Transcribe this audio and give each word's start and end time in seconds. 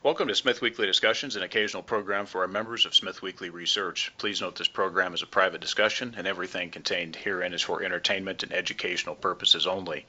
Welcome 0.00 0.28
to 0.28 0.34
Smith 0.36 0.60
Weekly 0.60 0.86
Discussions, 0.86 1.34
an 1.34 1.42
occasional 1.42 1.82
program 1.82 2.26
for 2.26 2.42
our 2.42 2.46
members 2.46 2.86
of 2.86 2.94
Smith 2.94 3.20
Weekly 3.20 3.50
Research. 3.50 4.12
Please 4.16 4.40
note 4.40 4.54
this 4.54 4.68
program 4.68 5.12
is 5.12 5.22
a 5.22 5.26
private 5.26 5.60
discussion 5.60 6.14
and 6.16 6.24
everything 6.24 6.70
contained 6.70 7.16
herein 7.16 7.52
is 7.52 7.62
for 7.62 7.82
entertainment 7.82 8.44
and 8.44 8.52
educational 8.52 9.16
purposes 9.16 9.66
only. 9.66 10.06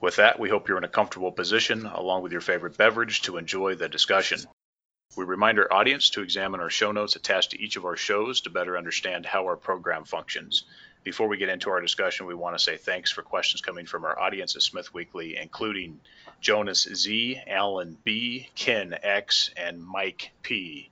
With 0.00 0.14
that, 0.16 0.38
we 0.38 0.48
hope 0.48 0.68
you're 0.68 0.78
in 0.78 0.84
a 0.84 0.88
comfortable 0.88 1.32
position, 1.32 1.86
along 1.86 2.22
with 2.22 2.30
your 2.30 2.40
favorite 2.40 2.76
beverage, 2.76 3.22
to 3.22 3.36
enjoy 3.36 3.74
the 3.74 3.88
discussion. 3.88 4.38
We 5.16 5.24
remind 5.24 5.58
our 5.58 5.72
audience 5.72 6.10
to 6.10 6.22
examine 6.22 6.60
our 6.60 6.70
show 6.70 6.92
notes 6.92 7.16
attached 7.16 7.50
to 7.50 7.60
each 7.60 7.76
of 7.76 7.84
our 7.84 7.96
shows 7.96 8.42
to 8.42 8.50
better 8.50 8.78
understand 8.78 9.26
how 9.26 9.46
our 9.46 9.56
program 9.56 10.04
functions. 10.04 10.62
Before 11.06 11.28
we 11.28 11.36
get 11.36 11.50
into 11.50 11.70
our 11.70 11.80
discussion, 11.80 12.26
we 12.26 12.34
want 12.34 12.58
to 12.58 12.64
say 12.64 12.76
thanks 12.76 13.12
for 13.12 13.22
questions 13.22 13.60
coming 13.60 13.86
from 13.86 14.04
our 14.04 14.18
audience 14.18 14.56
at 14.56 14.62
Smith 14.62 14.92
Weekly, 14.92 15.36
including 15.36 16.00
Jonas 16.40 16.82
Z, 16.92 17.40
Alan 17.46 17.96
B, 18.02 18.48
Ken 18.56 18.92
X, 19.04 19.50
and 19.56 19.80
Mike 19.80 20.32
P. 20.42 20.90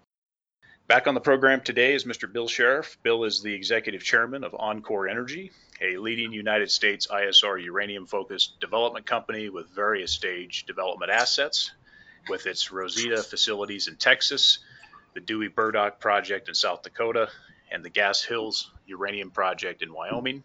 Back 0.86 1.08
on 1.08 1.14
the 1.14 1.20
program 1.20 1.62
today 1.62 1.94
is 1.94 2.04
Mr. 2.04 2.32
Bill 2.32 2.46
Sheriff. 2.46 2.96
Bill 3.02 3.24
is 3.24 3.42
the 3.42 3.52
executive 3.52 4.04
chairman 4.04 4.44
of 4.44 4.52
enCore 4.52 5.10
Energy, 5.10 5.50
a 5.82 5.96
leading 5.96 6.32
United 6.32 6.70
States 6.70 7.08
ISR 7.08 7.60
uranium 7.64 8.06
focused 8.06 8.60
development 8.60 9.06
company 9.06 9.48
with 9.48 9.68
various 9.70 10.12
stage 10.12 10.64
development 10.64 11.10
assets, 11.10 11.72
with 12.28 12.46
its 12.46 12.70
Rosita 12.70 13.20
facilities 13.20 13.88
in 13.88 13.96
Texas, 13.96 14.60
the 15.14 15.20
Dewey 15.20 15.48
Burdock 15.48 15.98
project 15.98 16.48
in 16.48 16.54
South 16.54 16.84
Dakota, 16.84 17.30
and 17.70 17.84
the 17.84 17.90
Gas 17.90 18.22
Hills 18.22 18.70
uranium 18.86 19.30
project 19.30 19.82
in 19.82 19.92
Wyoming, 19.92 20.42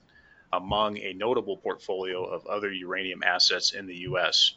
among 0.51 0.97
a 0.97 1.13
notable 1.13 1.57
portfolio 1.57 2.23
of 2.23 2.47
other 2.47 2.71
uranium 2.71 3.23
assets 3.23 3.73
in 3.73 3.85
the 3.85 3.97
U.S. 3.97 4.55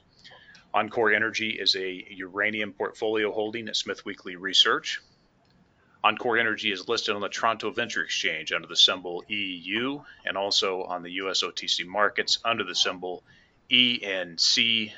enCore 0.74 1.14
Energy 1.14 1.50
is 1.50 1.76
a 1.76 2.06
uranium 2.10 2.72
portfolio 2.72 3.30
holding 3.30 3.68
at 3.68 3.76
Smith 3.76 4.04
Weekly 4.04 4.36
Research. 4.36 5.00
enCore 6.04 6.40
Energy 6.40 6.72
is 6.72 6.88
listed 6.88 7.14
on 7.14 7.20
the 7.20 7.28
Toronto 7.28 7.70
Venture 7.70 8.02
Exchange 8.02 8.52
under 8.52 8.66
the 8.66 8.76
symbol 8.76 9.22
EU 9.28 10.00
and 10.24 10.36
also 10.36 10.82
on 10.84 11.02
the 11.02 11.12
US 11.12 11.42
OTC 11.42 11.86
markets 11.86 12.38
under 12.44 12.64
the 12.64 12.74
symbol 12.74 13.22
ENCUF. 13.70 14.92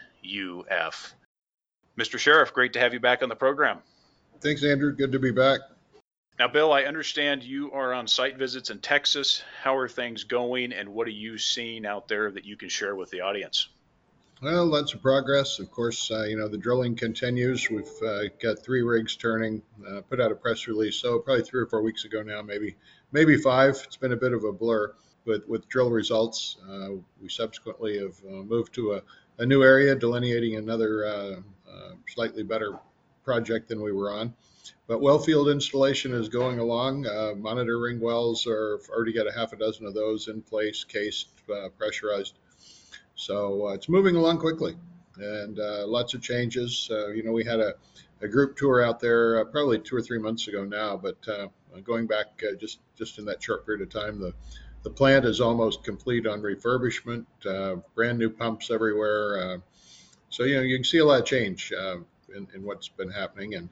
Mr. 1.96 2.18
Sheriff, 2.18 2.52
great 2.52 2.72
to 2.72 2.80
have 2.80 2.92
you 2.92 3.00
back 3.00 3.22
on 3.22 3.28
the 3.28 3.36
program. 3.36 3.78
Thanks, 4.40 4.64
Andrew. 4.64 4.92
Good 4.92 5.12
to 5.12 5.18
be 5.18 5.30
back. 5.30 5.60
Now, 6.36 6.48
Bill, 6.48 6.72
I 6.72 6.82
understand 6.82 7.44
you 7.44 7.70
are 7.70 7.94
on 7.94 8.08
site 8.08 8.36
visits 8.36 8.70
in 8.70 8.80
Texas. 8.80 9.44
How 9.62 9.76
are 9.76 9.88
things 9.88 10.24
going, 10.24 10.72
and 10.72 10.88
what 10.88 11.06
are 11.06 11.12
you 11.12 11.38
seeing 11.38 11.86
out 11.86 12.08
there 12.08 12.28
that 12.32 12.44
you 12.44 12.56
can 12.56 12.68
share 12.68 12.96
with 12.96 13.10
the 13.10 13.20
audience? 13.20 13.68
Well, 14.42 14.66
lots 14.66 14.92
of 14.94 15.00
progress. 15.00 15.60
Of 15.60 15.70
course, 15.70 16.10
uh, 16.10 16.24
you 16.24 16.36
know, 16.36 16.48
the 16.48 16.58
drilling 16.58 16.96
continues. 16.96 17.70
We've 17.70 17.86
uh, 18.04 18.24
got 18.42 18.58
three 18.58 18.82
rigs 18.82 19.14
turning, 19.14 19.62
uh, 19.88 20.00
put 20.00 20.20
out 20.20 20.32
a 20.32 20.34
press 20.34 20.66
release, 20.66 20.96
so 20.96 21.20
probably 21.20 21.44
three 21.44 21.62
or 21.62 21.66
four 21.66 21.82
weeks 21.82 22.04
ago 22.04 22.20
now, 22.20 22.42
maybe 22.42 22.74
maybe 23.12 23.36
five. 23.36 23.80
It's 23.84 23.96
been 23.96 24.12
a 24.12 24.16
bit 24.16 24.32
of 24.32 24.42
a 24.42 24.52
blur 24.52 24.92
with, 25.24 25.46
with 25.46 25.68
drill 25.68 25.90
results. 25.90 26.56
Uh, 26.68 26.96
we 27.22 27.28
subsequently 27.28 27.98
have 27.98 28.16
uh, 28.28 28.42
moved 28.42 28.74
to 28.74 28.94
a, 28.94 29.02
a, 29.38 29.46
new 29.46 29.62
area, 29.62 29.94
delineating 29.94 30.56
another 30.56 31.06
uh, 31.06 31.36
slightly 32.08 32.42
better 32.42 32.80
project 33.24 33.68
than 33.68 33.80
we 33.80 33.92
were 33.92 34.12
on. 34.12 34.34
But 34.86 35.00
well 35.00 35.18
field 35.18 35.48
installation 35.48 36.12
is 36.12 36.28
going 36.28 36.58
along. 36.58 37.06
Uh, 37.06 37.32
monitoring 37.36 38.00
wells 38.00 38.46
are 38.46 38.80
already 38.90 39.12
got 39.12 39.26
a 39.26 39.32
half 39.32 39.52
a 39.52 39.56
dozen 39.56 39.86
of 39.86 39.94
those 39.94 40.28
in 40.28 40.42
place, 40.42 40.84
cased, 40.84 41.28
uh, 41.50 41.68
pressurized. 41.78 42.34
So 43.14 43.68
uh, 43.68 43.72
it's 43.72 43.88
moving 43.88 44.16
along 44.16 44.38
quickly, 44.38 44.76
and 45.16 45.58
uh, 45.58 45.86
lots 45.86 46.14
of 46.14 46.22
changes. 46.22 46.88
Uh, 46.90 47.08
you 47.08 47.22
know, 47.22 47.32
we 47.32 47.44
had 47.44 47.60
a, 47.60 47.74
a 48.20 48.28
group 48.28 48.56
tour 48.56 48.82
out 48.82 49.00
there 49.00 49.40
uh, 49.40 49.44
probably 49.44 49.78
two 49.78 49.96
or 49.96 50.02
three 50.02 50.18
months 50.18 50.48
ago 50.48 50.64
now, 50.64 50.96
but 50.96 51.16
going 51.82 52.06
back 52.06 52.42
just 52.60 52.80
just 52.96 53.18
in 53.18 53.24
that 53.24 53.42
short 53.42 53.64
period 53.64 53.82
of 53.82 53.90
time, 53.90 54.20
the 54.20 54.34
the 54.82 54.90
plant 54.90 55.24
is 55.24 55.40
almost 55.40 55.82
complete 55.82 56.26
on 56.26 56.42
refurbishment. 56.42 57.24
brand 57.94 58.18
new 58.18 58.28
pumps 58.28 58.70
everywhere. 58.70 59.60
so 60.28 60.44
you 60.44 60.56
know 60.56 60.62
you 60.62 60.76
can 60.76 60.84
see 60.84 60.98
a 60.98 61.04
lot 61.04 61.20
of 61.20 61.26
change 61.26 61.72
in, 62.34 62.46
in 62.54 62.62
what's 62.62 62.88
been 62.88 63.10
happening 63.10 63.54
and 63.54 63.68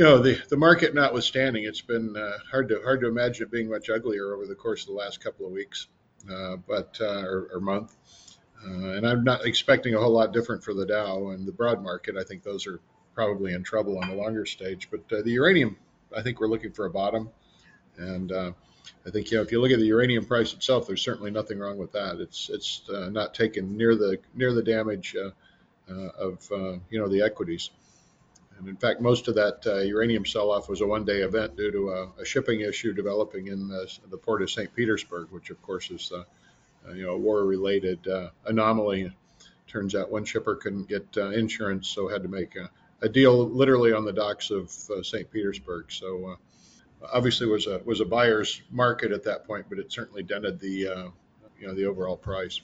you 0.00 0.06
know, 0.06 0.16
the, 0.16 0.40
the 0.48 0.56
market 0.56 0.94
notwithstanding, 0.94 1.64
it's 1.64 1.82
been 1.82 2.16
uh, 2.16 2.38
hard 2.50 2.70
to 2.70 2.80
hard 2.82 3.02
to 3.02 3.06
imagine 3.06 3.42
it 3.42 3.50
being 3.50 3.68
much 3.68 3.90
uglier 3.90 4.32
over 4.32 4.46
the 4.46 4.54
course 4.54 4.84
of 4.84 4.86
the 4.86 4.94
last 4.94 5.22
couple 5.22 5.44
of 5.44 5.52
weeks, 5.52 5.88
uh, 6.32 6.56
but 6.66 6.96
uh, 7.02 7.20
or, 7.20 7.50
or, 7.52 7.60
month. 7.60 7.98
Uh, 8.64 8.92
and 8.92 9.06
I'm 9.06 9.24
not 9.24 9.44
expecting 9.44 9.94
a 9.94 9.98
whole 9.98 10.12
lot 10.12 10.32
different 10.32 10.64
for 10.64 10.72
the 10.72 10.86
Dow 10.86 11.28
and 11.28 11.46
the 11.46 11.52
broad 11.52 11.82
market. 11.82 12.16
I 12.16 12.24
think 12.24 12.42
those 12.42 12.66
are 12.66 12.80
probably 13.14 13.52
in 13.52 13.62
trouble 13.62 13.98
on 13.98 14.08
the 14.08 14.14
longer 14.14 14.46
stage. 14.46 14.88
But 14.90 15.00
uh, 15.12 15.20
the 15.20 15.32
uranium, 15.32 15.76
I 16.16 16.22
think 16.22 16.40
we're 16.40 16.48
looking 16.48 16.72
for 16.72 16.86
a 16.86 16.90
bottom, 16.90 17.28
and 17.98 18.32
uh, 18.32 18.52
I 19.06 19.10
think 19.10 19.30
you 19.30 19.36
know 19.36 19.42
if 19.42 19.52
you 19.52 19.60
look 19.60 19.70
at 19.70 19.80
the 19.80 19.84
uranium 19.84 20.24
price 20.24 20.54
itself, 20.54 20.86
there's 20.86 21.02
certainly 21.02 21.30
nothing 21.30 21.58
wrong 21.58 21.76
with 21.76 21.92
that. 21.92 22.20
It's 22.20 22.48
it's 22.48 22.82
not 22.88 23.34
taken 23.34 23.76
near 23.76 23.96
the 23.96 24.16
near 24.34 24.54
the 24.54 24.62
damage 24.62 25.14
of 25.90 26.46
you 26.90 26.98
know 26.98 27.08
the 27.08 27.22
equities. 27.22 27.70
And 28.60 28.68
in 28.68 28.76
fact, 28.76 29.00
most 29.00 29.26
of 29.26 29.36
that 29.36 29.66
uh, 29.66 29.78
uranium 29.78 30.26
sell-off 30.26 30.68
was 30.68 30.82
a 30.82 30.86
one-day 30.86 31.22
event 31.22 31.56
due 31.56 31.72
to 31.72 31.90
a, 31.92 32.20
a 32.20 32.24
shipping 32.26 32.60
issue 32.60 32.92
developing 32.92 33.46
in 33.46 33.68
the, 33.68 34.18
port 34.18 34.42
of 34.42 34.50
St. 34.50 34.74
Petersburg, 34.76 35.28
which 35.30 35.48
of 35.48 35.60
course 35.62 35.90
is 35.90 36.12
uh, 36.12 36.24
uh 36.86 36.92
you 36.92 37.04
know 37.04 37.12
a 37.12 37.18
war-related 37.18 38.06
uh, 38.06 38.28
anomaly. 38.44 39.10
Turns 39.66 39.94
out 39.94 40.10
one 40.10 40.26
shipper 40.26 40.56
couldn't 40.56 40.88
get 40.88 41.06
uh, 41.16 41.30
insurance, 41.30 41.88
so 41.88 42.08
had 42.08 42.22
to 42.22 42.28
make 42.28 42.54
a, 42.56 42.68
a, 43.00 43.08
deal 43.08 43.48
literally 43.48 43.94
on 43.94 44.04
the 44.04 44.12
docks 44.12 44.50
of 44.50 44.70
St. 44.70 45.30
Petersburg. 45.30 45.90
So 45.90 46.36
obviously 47.10 47.46
was 47.46 47.66
a 47.66 47.80
was 47.86 48.00
a 48.00 48.04
buyer's 48.04 48.60
market 48.70 49.10
at 49.10 49.24
that 49.24 49.46
point, 49.46 49.66
but 49.70 49.78
it 49.78 49.90
certainly 49.90 50.22
dented 50.22 50.60
the 50.60 51.12
you 51.58 51.66
know 51.66 51.74
the 51.74 51.86
overall 51.86 52.16
price. 52.16 52.60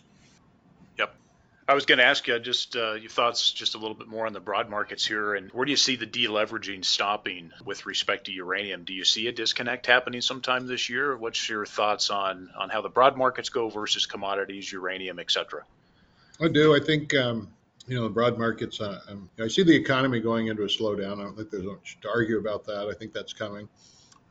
I 1.68 1.74
was 1.74 1.84
going 1.84 1.98
to 1.98 2.04
ask 2.04 2.28
you 2.28 2.38
just 2.38 2.76
uh, 2.76 2.92
your 2.92 3.10
thoughts 3.10 3.50
just 3.50 3.74
a 3.74 3.78
little 3.78 3.96
bit 3.96 4.06
more 4.06 4.26
on 4.26 4.32
the 4.32 4.40
broad 4.40 4.70
markets 4.70 5.04
here, 5.04 5.34
and 5.34 5.50
where 5.50 5.64
do 5.64 5.72
you 5.72 5.76
see 5.76 5.96
the 5.96 6.06
deleveraging 6.06 6.84
stopping 6.84 7.50
with 7.64 7.86
respect 7.86 8.26
to 8.26 8.32
uranium? 8.32 8.84
Do 8.84 8.94
you 8.94 9.04
see 9.04 9.26
a 9.26 9.32
disconnect 9.32 9.86
happening 9.86 10.20
sometime 10.20 10.68
this 10.68 10.88
year? 10.88 11.16
What's 11.16 11.48
your 11.48 11.66
thoughts 11.66 12.10
on 12.10 12.50
on 12.56 12.68
how 12.68 12.82
the 12.82 12.88
broad 12.88 13.16
markets 13.16 13.48
go 13.48 13.68
versus 13.68 14.06
commodities, 14.06 14.70
uranium, 14.70 15.18
et 15.18 15.28
cetera? 15.28 15.64
I 16.40 16.48
do. 16.48 16.72
I 16.76 16.78
think 16.78 17.12
um, 17.16 17.48
you 17.88 17.96
know 17.96 18.04
the 18.04 18.10
broad 18.10 18.38
markets. 18.38 18.80
Uh, 18.80 19.00
um, 19.08 19.28
I 19.40 19.48
see 19.48 19.64
the 19.64 19.74
economy 19.74 20.20
going 20.20 20.46
into 20.46 20.62
a 20.62 20.68
slowdown. 20.68 21.18
I 21.18 21.24
don't 21.24 21.36
think 21.36 21.50
there's 21.50 21.64
much 21.64 21.98
to 22.02 22.08
argue 22.08 22.38
about 22.38 22.64
that. 22.66 22.88
I 22.88 22.96
think 22.96 23.12
that's 23.12 23.32
coming. 23.32 23.68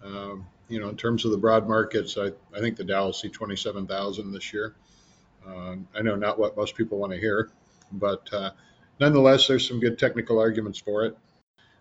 Um, 0.02 0.46
you 0.70 0.80
know, 0.80 0.88
in 0.88 0.96
terms 0.96 1.26
of 1.26 1.32
the 1.32 1.38
broad 1.38 1.68
markets, 1.68 2.18
I, 2.18 2.32
I 2.56 2.60
think 2.60 2.78
the 2.78 2.84
Dow 2.84 3.06
will 3.06 3.14
see 3.14 3.30
27,000 3.30 4.32
this 4.32 4.54
year. 4.54 4.76
Um, 5.48 5.88
I 5.96 6.02
know 6.02 6.16
not 6.16 6.40
what 6.40 6.58
most 6.58 6.76
people 6.76 6.98
want 6.98 7.14
to 7.14 7.20
hear, 7.20 7.52
but 7.92 8.32
uh, 8.34 8.52
nonetheless, 9.00 9.48
there's 9.48 9.68
some 9.68 9.80
good 9.80 10.00
technical 10.00 10.40
arguments 10.40 10.80
for 10.80 11.06
it. 11.06 11.18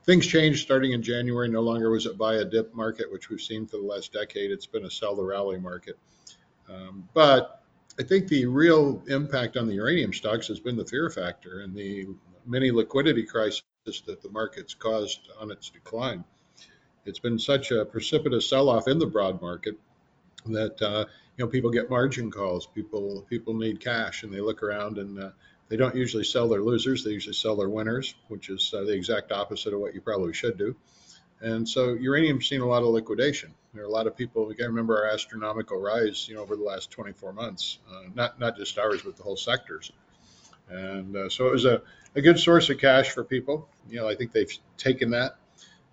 Things 0.05 0.27
changed 0.27 0.63
starting 0.63 0.93
in 0.93 1.03
January. 1.03 1.49
No 1.49 1.63
longer 1.63 1.91
was 1.91 2.05
it 2.05 2.19
buy 2.19 2.35
a 2.35 2.45
dip 2.45 2.75
market, 2.75 3.11
which 3.11 3.31
we've 3.31 3.41
seen 3.41 3.67
for 3.67 3.79
the 3.79 3.85
last 3.85 4.13
decade. 4.13 4.51
It's 4.51 4.67
been 4.67 4.85
a 4.85 4.91
sell 4.91 5.17
the 5.17 5.25
rally 5.25 5.59
market. 5.59 5.99
Um, 6.69 7.09
but 7.15 7.63
I 7.99 8.03
think 8.03 8.29
the 8.29 8.47
real 8.47 9.03
impact 9.09 9.57
on 9.57 9.67
the 9.67 9.75
uranium 9.75 10.13
stocks 10.13 10.49
has 10.49 10.61
been 10.61 10.77
the 10.77 10.85
fear 10.85 11.09
factor 11.09 11.61
and 11.61 11.75
the 11.75 12.07
mini 12.47 12.71
liquidity 12.71 13.23
crisis 13.23 13.63
that 13.87 14.23
the 14.23 14.31
market's 14.31 14.75
caused 14.75 15.31
on 15.41 15.51
its 15.51 15.71
decline. 15.71 16.25
It's 17.07 17.19
been 17.19 17.39
such 17.39 17.71
a 17.71 17.85
precipitous 17.85 18.49
sell 18.49 18.69
off 18.69 18.89
in 18.89 18.99
the 18.99 19.07
broad 19.07 19.41
market 19.41 19.79
that 20.47 20.81
uh, 20.83 21.05
you 21.37 21.45
know 21.45 21.51
people 21.51 21.71
get 21.71 21.91
margin 21.91 22.31
calls. 22.31 22.67
People 22.67 23.27
people 23.29 23.55
need 23.55 23.81
cash 23.81 24.23
and 24.23 24.33
they 24.33 24.41
look 24.41 24.63
around 24.63 24.99
and 24.99 25.19
uh, 25.19 25.31
they 25.69 25.77
don't 25.77 25.95
usually 25.95 26.25
sell 26.25 26.49
their 26.49 26.63
losers. 26.63 27.03
They 27.03 27.11
usually 27.11 27.35
sell 27.35 27.57
their 27.57 27.69
winners 27.69 28.15
which 28.29 28.51
is 28.51 28.73
uh, 28.75 28.85
the 28.85 28.93
exact 28.93 29.33
opposite 29.33 29.75
of 29.75 29.81
what 29.81 29.95
you 29.95 30.01
probably 30.01 30.33
should 30.33 30.57
do. 30.57 30.77
And 31.41 31.69
so 31.69 31.95
uranium's 31.95 32.49
seen 32.49 32.61
a 32.61 32.67
lot 32.67 32.83
of 32.83 32.89
liquidation. 32.89 33.53
There 33.73 33.83
are 33.83 33.87
a 33.87 33.91
lot 33.91 34.07
of 34.07 34.17
people 34.17 34.47
we 34.47 34.55
can 34.55 34.67
remember 34.67 34.99
our 34.99 35.13
astronomical 35.13 35.81
rise 35.81 36.29
you 36.29 36.37
know 36.37 36.43
over 36.43 36.57
the 36.57 36.63
last 36.63 36.91
24 36.91 37.33
months 37.33 37.79
uh, 37.93 38.05
not 38.15 38.39
not 38.39 38.57
just 38.57 38.79
ours 38.79 39.03
but 39.03 39.17
the 39.17 39.23
whole 39.23 39.37
sectors. 39.37 39.91
And 40.71 41.17
uh, 41.17 41.29
so 41.29 41.49
it 41.49 41.53
was 41.53 41.65
a, 41.65 41.83
a 42.15 42.23
good 42.23 42.39
source 42.39 42.71
of 42.71 42.79
cash 42.79 43.11
for 43.11 43.25
people. 43.25 43.69
You 43.89 44.01
know 44.01 44.09
i 44.09 44.15
think 44.15 44.33
they've 44.33 44.57
taken 44.77 45.11
that. 45.11 45.37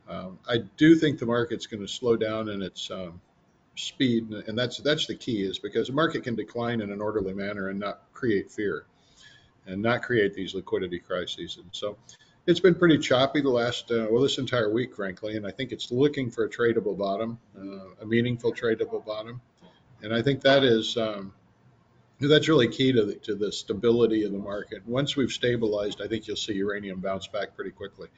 Um, 0.07 0.37
i 0.47 0.57
do 0.77 0.95
think 0.95 1.17
the 1.17 1.25
market's 1.25 1.65
going 1.65 1.81
to 1.81 1.87
slow 1.87 2.15
down 2.15 2.49
and 2.49 2.61
its 2.61 2.91
um, 2.91 3.21
speed, 3.75 4.29
and 4.31 4.57
that's 4.57 4.77
that's 4.77 5.07
the 5.07 5.15
key, 5.15 5.43
is 5.43 5.59
because 5.59 5.87
the 5.87 5.93
market 5.93 6.23
can 6.23 6.35
decline 6.35 6.81
in 6.81 6.91
an 6.91 7.01
orderly 7.01 7.33
manner 7.33 7.69
and 7.69 7.79
not 7.79 8.01
create 8.13 8.51
fear, 8.51 8.85
and 9.65 9.81
not 9.81 10.03
create 10.03 10.33
these 10.33 10.53
liquidity 10.53 10.99
crises. 10.99 11.57
And 11.57 11.69
so, 11.71 11.97
it's 12.47 12.59
been 12.59 12.75
pretty 12.75 12.97
choppy 12.97 13.41
the 13.41 13.49
last 13.49 13.91
uh, 13.91 14.07
well 14.09 14.21
this 14.21 14.37
entire 14.37 14.71
week, 14.71 14.95
frankly, 14.95 15.37
and 15.37 15.45
I 15.47 15.51
think 15.51 15.71
it's 15.71 15.91
looking 15.91 16.31
for 16.31 16.45
a 16.45 16.49
tradable 16.49 16.97
bottom, 16.97 17.39
uh, 17.57 18.01
a 18.01 18.05
meaningful 18.05 18.53
tradable 18.53 19.05
bottom, 19.05 19.41
and 20.01 20.13
I 20.13 20.21
think 20.21 20.41
that 20.41 20.63
is. 20.63 20.97
Um, 20.97 21.33
that's 22.29 22.47
really 22.47 22.67
key 22.67 22.91
to 22.91 23.03
the, 23.03 23.15
to 23.15 23.33
the 23.33 23.51
stability 23.51 24.23
of 24.25 24.31
the 24.31 24.37
market. 24.37 24.87
Once 24.87 25.15
we've 25.15 25.31
stabilized, 25.31 26.01
I 26.03 26.07
think 26.07 26.27
you'll 26.27 26.37
see 26.37 26.53
uranium 26.53 26.99
bounce 26.99 27.25
back 27.25 27.55
pretty 27.55 27.71
quickly. 27.71 28.09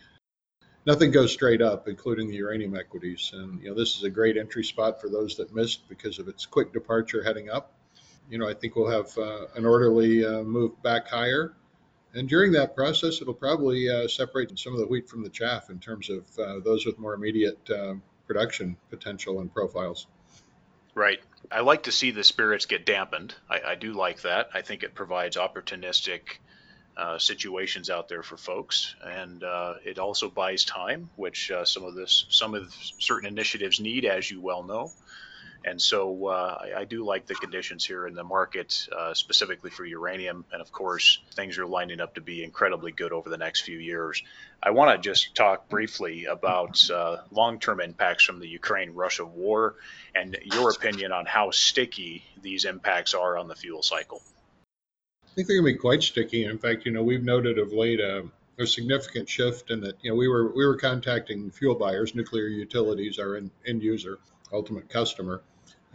Nothing 0.86 1.12
goes 1.12 1.32
straight 1.32 1.62
up, 1.62 1.88
including 1.88 2.28
the 2.28 2.36
uranium 2.36 2.76
equities. 2.76 3.32
And 3.34 3.62
you 3.62 3.70
know, 3.70 3.76
this 3.76 3.98
is 3.98 4.04
a 4.04 4.10
great 4.10 4.38
entry 4.38 4.64
spot 4.64 5.02
for 5.02 5.10
those 5.10 5.38
that 5.38 5.54
missed 5.54 5.88
because 5.90 6.20
of 6.20 6.28
its 6.28 6.46
quick 6.46 6.74
departure 6.74 7.24
heading 7.24 7.50
up. 7.50 7.74
You 8.30 8.38
know, 8.38 8.48
I 8.48 8.54
think 8.54 8.76
we'll 8.76 8.90
have 8.90 9.18
uh, 9.18 9.48
an 9.56 9.66
orderly 9.66 10.26
uh, 10.26 10.44
move 10.44 10.82
back 10.82 11.08
higher. 11.08 11.54
And 12.16 12.30
during 12.30 12.52
that 12.54 12.76
process, 12.76 13.22
it'll 13.22 13.34
probably 13.34 13.90
uh, 13.90 14.08
separate 14.08 14.58
some 14.60 14.74
of 14.74 14.80
the 14.80 14.86
wheat 14.86 15.10
from 15.10 15.24
the 15.24 15.30
chaff 15.30 15.70
in 15.70 15.80
terms 15.80 16.10
of 16.10 16.24
uh, 16.40 16.60
those 16.60 16.86
with 16.86 17.00
more 17.00 17.14
immediate 17.14 17.70
uh, 17.70 17.96
production 18.28 18.78
potential 18.90 19.40
and 19.40 19.54
profiles. 19.54 20.08
Right. 20.96 21.20
I 21.52 21.62
like 21.62 21.84
to 21.84 21.92
see 21.92 22.12
the 22.12 22.24
spirits 22.24 22.68
get 22.68 22.86
dampened. 22.86 23.34
I, 23.50 23.62
I 23.70 23.76
do 23.76 23.94
like 23.94 24.22
that. 24.22 24.50
I 24.54 24.62
think 24.62 24.84
it 24.84 24.94
provides 24.94 25.38
opportunistic 25.38 26.38
uh, 26.96 27.18
situations 27.18 27.90
out 27.90 28.08
there 28.08 28.24
for 28.24 28.38
folks, 28.38 28.96
and 29.04 29.44
uh, 29.44 29.76
it 29.84 30.00
also 30.00 30.30
buys 30.30 30.64
time, 30.64 31.10
which 31.16 31.52
uh, 31.52 31.66
some 31.66 31.84
of 31.84 31.96
this, 31.96 32.26
some 32.30 32.54
of 32.54 32.74
certain 33.00 33.28
initiatives 33.28 33.80
need, 33.80 34.06
as 34.06 34.30
you 34.30 34.42
well 34.42 34.64
know. 34.64 34.92
And 35.66 35.82
so 35.82 36.28
uh, 36.28 36.58
I, 36.62 36.82
I, 36.82 36.86
do 36.86 37.06
like 37.06 37.26
the 37.26 37.36
conditions 37.36 37.86
here 37.86 38.06
in 38.06 38.16
the 38.16 38.24
market, 38.24 38.88
uh, 38.96 39.14
specifically 39.14 39.70
for 39.70 39.86
uranium. 39.86 40.44
And 40.52 40.62
of 40.62 40.72
course, 40.72 41.20
things 41.36 41.58
are 41.58 41.66
lining 41.66 42.02
up 42.02 42.16
to 42.16 42.22
be 42.22 42.44
incredibly 42.44 42.92
good 42.92 43.14
over 43.14 43.30
the 43.30 43.38
next 43.38 43.62
few 43.62 43.78
years. 43.78 44.22
I 44.62 44.72
want 44.72 44.92
to 44.92 45.10
just 45.10 45.36
talk 45.36 45.70
briefly 45.70 46.26
about 46.26 46.90
uh, 46.90 47.20
long 47.32 47.60
term 47.60 47.80
impacts 47.80 48.26
from 48.26 48.40
the 48.40 48.48
Ukraine 48.48 48.94
Russia 48.94 49.26
war 49.26 49.76
and 50.14 50.38
your 50.44 50.70
opinion 50.72 51.14
on 51.14 51.26
how 51.26 51.52
sticky 51.52 52.24
these 52.42 52.66
impacts 52.66 53.14
are 53.14 53.38
on 53.38 53.48
the 53.48 53.56
fuel 53.56 53.84
cycle. 53.84 54.22
I 55.34 55.36
think 55.36 55.48
they're 55.48 55.62
going 55.62 55.74
to 55.74 55.78
be 55.78 55.80
quite 55.80 56.04
sticky. 56.04 56.46
In 56.46 56.60
fact, 56.60 56.86
you 56.86 56.92
know, 56.92 57.02
we've 57.02 57.24
noted 57.24 57.58
of 57.58 57.74
late 57.74 58.00
uh, 58.00 58.22
a 58.60 58.68
significant 58.68 59.28
shift 59.28 59.72
in 59.72 59.82
that, 59.82 59.96
you 60.04 60.12
know, 60.12 60.16
we 60.16 60.28
were 60.28 60.54
we 60.54 60.64
were 60.64 60.78
contacting 60.78 61.50
fuel 61.50 61.74
buyers, 61.74 62.14
nuclear 62.14 62.46
utilities, 62.46 63.18
our 63.18 63.36
end, 63.36 63.50
end 63.66 63.82
user, 63.82 64.20
ultimate 64.52 64.90
customer, 64.90 65.42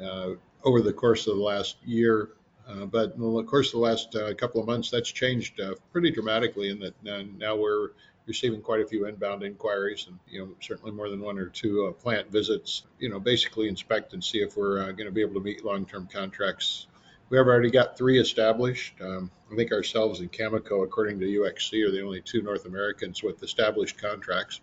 uh, 0.03 0.31
over 0.65 0.83
the 0.83 0.93
course 0.93 1.29
of 1.29 1.37
the 1.37 1.43
last 1.43 1.77
year. 1.85 2.31
Uh, 2.69 2.85
but 2.87 3.15
in 3.15 3.21
the 3.21 3.45
course 3.45 3.69
of 3.69 3.75
the 3.75 3.79
last 3.79 4.13
uh, 4.17 4.35
couple 4.35 4.61
of 4.61 4.67
months, 4.67 4.91
that's 4.91 5.13
changed 5.13 5.61
pretty 5.93 6.11
dramatically 6.11 6.71
in 6.71 6.81
that 6.81 6.95
now 7.39 7.55
we're 7.55 7.91
receiving 8.27 8.61
quite 8.61 8.81
a 8.81 8.87
few 8.87 9.07
inbound 9.07 9.45
inquiries 9.45 10.07
and 10.09 10.19
you 10.29 10.41
know 10.41 10.55
certainly 10.61 10.91
more 10.91 11.09
than 11.09 11.21
one 11.21 11.39
or 11.39 11.47
two 11.47 11.87
uh, 11.87 11.93
plant 11.93 12.31
visits 12.31 12.83
you 12.99 13.09
know 13.09 13.19
basically 13.19 13.69
inspect 13.69 14.13
and 14.13 14.23
see 14.23 14.39
if 14.39 14.57
we're 14.57 14.81
uh, 14.83 14.93
going 14.93 15.07
to 15.07 15.11
be 15.11 15.23
able 15.23 15.35
to 15.35 15.41
meet 15.41 15.65
long-term 15.65 16.09
contracts 16.13 16.88
we 17.31 17.37
have 17.37 17.47
already 17.47 17.71
got 17.71 17.97
three 17.97 18.19
established 18.19 18.95
um, 19.01 19.31
i 19.53 19.57
think 19.57 19.73
ourselves 19.73 20.21
and 20.21 20.33
cameco 20.33 20.85
according 20.85 21.19
to 21.19 21.27
uxc 21.41 21.73
are 21.87 21.91
the 21.91 22.03
only 22.03 22.21
two 22.21 22.43
north 22.43 22.67
americans 22.67 23.23
with 23.23 23.43
established 23.43 23.99
contracts 23.99 24.61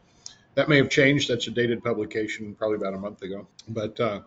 that 0.56 0.70
may 0.70 0.78
have 0.78 0.90
changed 0.90 1.30
that's 1.30 1.48
a 1.48 1.52
dated 1.52 1.84
publication 1.84 2.56
probably 2.56 2.78
about 2.78 2.94
a 2.94 3.00
month 3.00 3.22
ago 3.22 3.48
but 3.70 4.00
uh, 4.00 4.20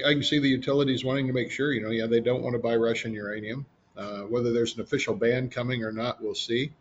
I 0.00 0.12
can 0.12 0.22
see 0.22 0.38
the 0.38 0.48
utilities 0.48 1.04
wanting 1.04 1.26
to 1.28 1.32
make 1.32 1.50
sure, 1.50 1.72
you 1.72 1.80
know, 1.80 1.90
yeah, 1.90 2.06
they 2.06 2.20
don't 2.20 2.42
want 2.42 2.54
to 2.54 2.58
buy 2.58 2.74
Russian 2.74 3.12
uranium. 3.12 3.66
Uh, 3.96 4.22
whether 4.22 4.52
there's 4.52 4.74
an 4.74 4.80
official 4.80 5.14
ban 5.14 5.48
coming 5.48 5.84
or 5.84 5.92
not, 5.92 6.20
we'll 6.20 6.34
see. 6.34 6.72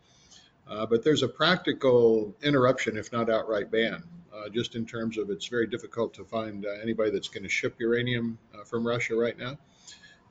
Uh, 0.67 0.85
but 0.85 1.03
there's 1.03 1.21
a 1.21 1.27
practical 1.27 2.35
interruption, 2.41 2.97
if 2.97 3.11
not 3.11 3.29
outright 3.29 3.69
ban, 3.69 4.03
uh, 4.33 4.49
just 4.49 4.75
in 4.75 4.85
terms 4.85 5.17
of 5.19 5.29
it's 5.29 5.45
very 5.45 5.67
difficult 5.67 6.13
to 6.15 6.23
find 6.25 6.65
uh, 6.65 6.69
anybody 6.81 7.11
that's 7.11 7.27
going 7.27 7.43
to 7.43 7.49
ship 7.49 7.75
uranium 7.79 8.37
uh, 8.55 8.63
from 8.63 8.87
Russia 8.87 9.15
right 9.15 9.37
now. 9.37 9.57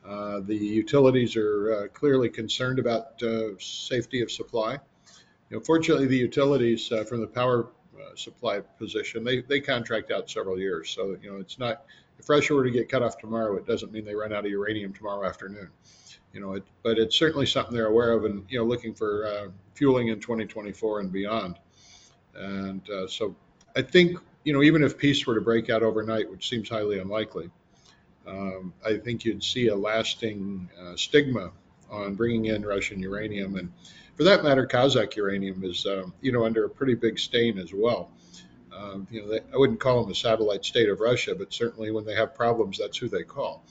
Uh, 0.07 0.41
the 0.41 0.57
utilities 0.57 1.37
are 1.37 1.89
clearly 1.95 2.29
concerned 2.29 2.79
about 2.79 3.23
safety 3.59 4.21
of 4.21 4.31
supply. 4.31 4.73
You 5.51 5.59
know, 5.59 5.61
fortunately, 5.61 6.07
the 6.07 6.17
utilities 6.17 6.89
from 7.09 7.21
the 7.21 7.27
power 7.27 7.69
supply 8.15 8.61
position 8.61 9.25
they 9.25 9.41
they 9.43 9.61
contract 9.61 10.11
out 10.11 10.29
several 10.29 10.59
years, 10.59 10.91
so 10.91 11.17
you 11.23 11.31
know 11.31 11.39
it's 11.39 11.59
not 11.59 11.85
if 12.19 12.29
Russia 12.29 12.55
were 12.55 12.65
to 12.65 12.71
get 12.71 12.89
cut 12.89 13.03
off 13.03 13.19
tomorrow, 13.19 13.57
it 13.57 13.67
doesn't 13.67 13.93
mean 13.93 14.05
they 14.05 14.15
run 14.15 14.33
out 14.33 14.45
of 14.45 14.51
uranium 14.51 14.93
tomorrow 14.93 15.27
afternoon. 15.27 15.69
You 16.33 16.41
know, 16.41 16.55
it, 16.55 16.63
but 16.83 16.99
it's 16.99 17.17
certainly 17.17 17.47
something 17.47 17.75
they're 17.75 17.87
aware 17.87 18.13
of, 18.13 18.25
and 18.25 18.45
you 18.49 18.59
know, 18.59 18.65
looking 18.65 18.95
for 18.95 19.27
uh, 19.27 19.49
fueling 19.75 20.09
in 20.09 20.21
2024 20.21 21.01
and 21.01 21.13
beyond. 21.13 21.59
And 22.35 22.89
uh, 22.89 23.07
so, 23.07 23.35
I 23.77 23.83
think 23.83 24.19
you 24.45 24.53
know, 24.53 24.63
even 24.63 24.83
if 24.83 24.97
peace 24.97 25.27
were 25.27 25.35
to 25.35 25.41
break 25.41 25.69
out 25.69 25.83
overnight, 25.83 26.31
which 26.31 26.49
seems 26.49 26.69
highly 26.69 27.01
unlikely, 27.01 27.51
um, 28.27 28.73
I 28.85 28.97
think 28.97 29.25
you'd 29.25 29.43
see 29.43 29.69
a 29.69 29.77
lasting 29.77 30.69
uh, 30.81 30.97
stigma 30.97 31.51
on 31.91 32.15
bringing 32.15 32.47
in 32.47 32.65
Russian 32.65 33.01
uranium, 33.01 33.57
and 33.57 33.73
for 34.17 34.25
that 34.25 34.45
matter, 34.45 34.67
Kazakh 34.67 35.17
uranium 35.17 35.65
is 35.65 35.87
um, 35.87 36.13
you 36.21 36.33
know 36.33 36.45
under 36.45 36.65
a 36.65 36.71
pretty 36.71 36.95
big 36.95 37.19
stain 37.19 37.59
as 37.59 37.73
well. 37.73 38.11
Um, 38.75 39.07
you 39.11 39.21
know, 39.21 39.29
they, 39.29 39.41
I 39.53 39.57
wouldn't 39.57 39.81
call 39.81 40.03
them 40.03 40.11
a 40.11 40.15
satellite 40.15 40.65
state 40.65 40.89
of 40.89 41.01
Russia, 41.01 41.35
but 41.35 41.53
certainly 41.53 41.91
when 41.91 42.05
they 42.05 42.15
have 42.15 42.35
problems, 42.35 42.79
that's 42.79 42.97
who 42.97 43.09
they 43.09 43.23
call. 43.23 43.65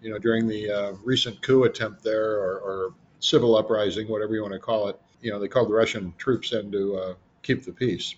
You 0.00 0.10
know, 0.10 0.18
during 0.18 0.46
the 0.46 0.70
uh, 0.70 0.92
recent 1.02 1.42
coup 1.42 1.64
attempt 1.64 2.02
there, 2.04 2.34
or, 2.34 2.58
or, 2.60 2.94
civil 3.20 3.56
uprising, 3.56 4.06
whatever 4.06 4.34
you 4.34 4.42
want 4.42 4.52
to 4.52 4.58
call 4.58 4.86
it, 4.88 5.00
you 5.22 5.30
know, 5.30 5.38
they 5.38 5.48
called 5.48 5.70
the 5.70 5.72
Russian 5.74 6.12
troops 6.18 6.52
in 6.52 6.70
to 6.70 6.96
uh, 6.96 7.14
keep 7.42 7.64
the 7.64 7.72
peace. 7.72 8.14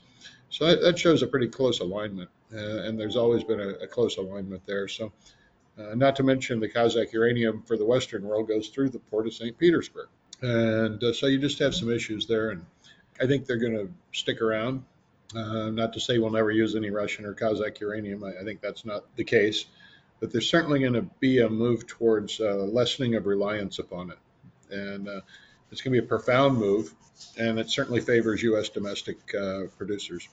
So 0.50 0.66
that, 0.66 0.80
that, 0.82 0.98
shows 0.98 1.22
a 1.22 1.28
pretty 1.28 1.46
close 1.46 1.78
alignment, 1.78 2.28
uh, 2.52 2.82
and 2.82 2.98
there's 2.98 3.14
always 3.14 3.44
been 3.44 3.60
a, 3.60 3.68
a 3.68 3.86
close 3.86 4.16
alignment 4.16 4.66
there. 4.66 4.88
So, 4.88 5.12
uh, 5.78 5.94
not 5.94 6.16
to 6.16 6.22
mention 6.22 6.60
the 6.60 6.68
Kazakh 6.68 7.12
uranium 7.12 7.62
for 7.62 7.76
the 7.76 7.84
Western 7.84 8.22
world 8.22 8.48
goes 8.48 8.68
through 8.68 8.90
the 8.90 8.98
port 8.98 9.26
of 9.26 9.34
St. 9.34 9.56
Petersburg, 9.58 10.08
and 10.42 11.02
uh, 11.02 11.12
so 11.12 11.26
you 11.26 11.38
just 11.38 11.58
have 11.58 11.74
some 11.74 11.90
issues 11.90 12.26
there. 12.26 12.50
And 12.50 12.64
I 13.20 13.26
think 13.26 13.46
they're 13.46 13.56
going 13.56 13.76
to 13.76 13.92
stick 14.12 14.40
around. 14.40 14.84
Uh, 15.34 15.70
not 15.70 15.92
to 15.92 16.00
say 16.00 16.18
we'll 16.18 16.30
never 16.30 16.52
use 16.52 16.76
any 16.76 16.90
Russian 16.90 17.24
or 17.24 17.34
Kazakh 17.34 17.80
uranium. 17.80 18.22
I, 18.24 18.40
I 18.40 18.44
think 18.44 18.60
that's 18.60 18.84
not 18.84 19.04
the 19.16 19.24
case. 19.24 19.66
But 20.20 20.32
there's 20.32 20.48
certainly 20.48 20.80
going 20.80 20.94
to 20.94 21.06
be 21.20 21.40
a 21.40 21.48
move 21.48 21.86
towards 21.86 22.40
uh, 22.40 22.54
lessening 22.54 23.16
of 23.16 23.26
reliance 23.26 23.78
upon 23.78 24.12
it. 24.12 24.18
And 24.70 25.08
uh, 25.08 25.20
it's 25.70 25.82
going 25.82 25.94
to 25.94 26.00
be 26.00 26.04
a 26.04 26.08
profound 26.08 26.56
move, 26.56 26.94
and 27.38 27.58
it 27.58 27.70
certainly 27.70 28.00
favors 28.00 28.42
U.S. 28.42 28.68
domestic 28.68 29.18
uh, 29.34 29.64
producers. 29.76 30.28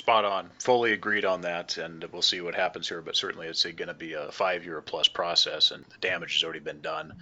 Spot 0.00 0.24
on. 0.24 0.48
Fully 0.60 0.94
agreed 0.94 1.26
on 1.26 1.42
that, 1.42 1.76
and 1.76 2.02
we'll 2.10 2.22
see 2.22 2.40
what 2.40 2.54
happens 2.54 2.88
here. 2.88 3.02
But 3.02 3.16
certainly, 3.16 3.48
it's 3.48 3.64
going 3.64 3.88
to 3.88 3.92
be 3.92 4.14
a 4.14 4.32
five-year 4.32 4.80
plus 4.80 5.08
process, 5.08 5.72
and 5.72 5.84
the 5.84 5.98
damage 6.00 6.32
has 6.32 6.42
already 6.42 6.60
been 6.60 6.80
done. 6.80 7.12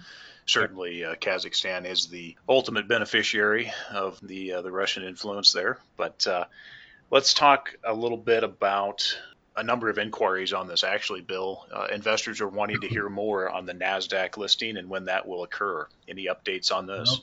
Certainly, 0.45 1.03
uh, 1.03 1.15
Kazakhstan 1.15 1.85
is 1.85 2.07
the 2.07 2.37
ultimate 2.47 2.87
beneficiary 2.87 3.73
of 3.91 4.17
the 4.25 4.53
uh, 4.53 4.61
the 4.61 4.71
Russian 4.71 5.03
influence 5.03 5.51
there. 5.51 5.77
But 5.97 6.25
uh, 6.25 6.45
let's 7.11 7.33
talk 7.33 7.75
a 7.83 7.93
little 7.93 8.17
bit 8.17 8.45
about 8.45 9.13
a 9.57 9.63
number 9.63 9.89
of 9.89 9.97
inquiries 9.97 10.53
on 10.53 10.69
this. 10.69 10.85
Actually, 10.85 11.19
Bill, 11.19 11.67
uh, 11.73 11.87
investors 11.93 12.39
are 12.39 12.47
wanting 12.47 12.79
to 12.79 12.87
hear 12.87 13.09
more 13.09 13.49
on 13.49 13.65
the 13.65 13.73
Nasdaq 13.73 14.37
listing 14.37 14.77
and 14.77 14.89
when 14.89 15.03
that 15.05 15.27
will 15.27 15.43
occur. 15.43 15.85
Any 16.07 16.27
updates 16.27 16.71
on 16.71 16.87
this? 16.87 17.19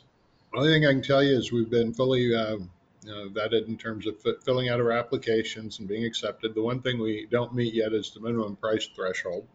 Well, 0.52 0.64
the 0.64 0.68
only 0.68 0.72
thing 0.74 0.86
I 0.86 0.92
can 0.92 1.02
tell 1.02 1.22
you 1.22 1.34
is 1.34 1.50
we've 1.50 1.70
been 1.70 1.94
fully 1.94 2.34
uh, 3.08 3.28
vetted 3.28 3.68
in 3.68 3.76
terms 3.76 4.06
of 4.06 4.16
f- 4.24 4.42
filling 4.44 4.68
out 4.68 4.80
our 4.80 4.92
applications 4.92 5.78
and 5.78 5.88
being 5.88 6.04
accepted. 6.04 6.54
The 6.54 6.62
one 6.62 6.80
thing 6.80 6.98
we 6.98 7.26
don't 7.30 7.54
meet 7.54 7.74
yet 7.74 7.92
is 7.92 8.10
the 8.10 8.20
minimum 8.20 8.56
price 8.56 8.88
threshold, 8.94 9.46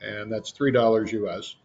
and 0.00 0.30
that's 0.30 0.50
three 0.50 0.72
dollars 0.72 1.12
US. 1.12 1.56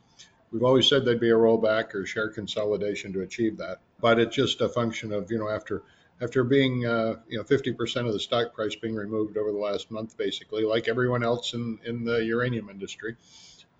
We've 0.51 0.63
always 0.63 0.87
said 0.87 1.05
there'd 1.05 1.19
be 1.19 1.31
a 1.31 1.35
rollback 1.35 1.93
or 1.93 2.05
share 2.05 2.29
consolidation 2.29 3.11
to 3.13 3.21
achieve 3.21 3.57
that, 3.57 3.79
but 3.99 4.19
it's 4.19 4.35
just 4.35 4.61
a 4.61 4.69
function 4.69 5.11
of 5.11 5.31
you 5.31 5.37
know 5.37 5.49
after 5.49 5.83
after 6.21 6.43
being 6.43 6.85
uh, 6.85 7.15
you 7.27 7.37
know 7.37 7.43
50% 7.43 8.07
of 8.07 8.13
the 8.13 8.19
stock 8.19 8.53
price 8.53 8.75
being 8.75 8.95
removed 8.95 9.37
over 9.37 9.51
the 9.51 9.57
last 9.57 9.91
month, 9.91 10.17
basically, 10.17 10.63
like 10.63 10.87
everyone 10.87 11.23
else 11.23 11.53
in 11.53 11.79
in 11.85 12.03
the 12.05 12.23
uranium 12.23 12.69
industry, 12.69 13.15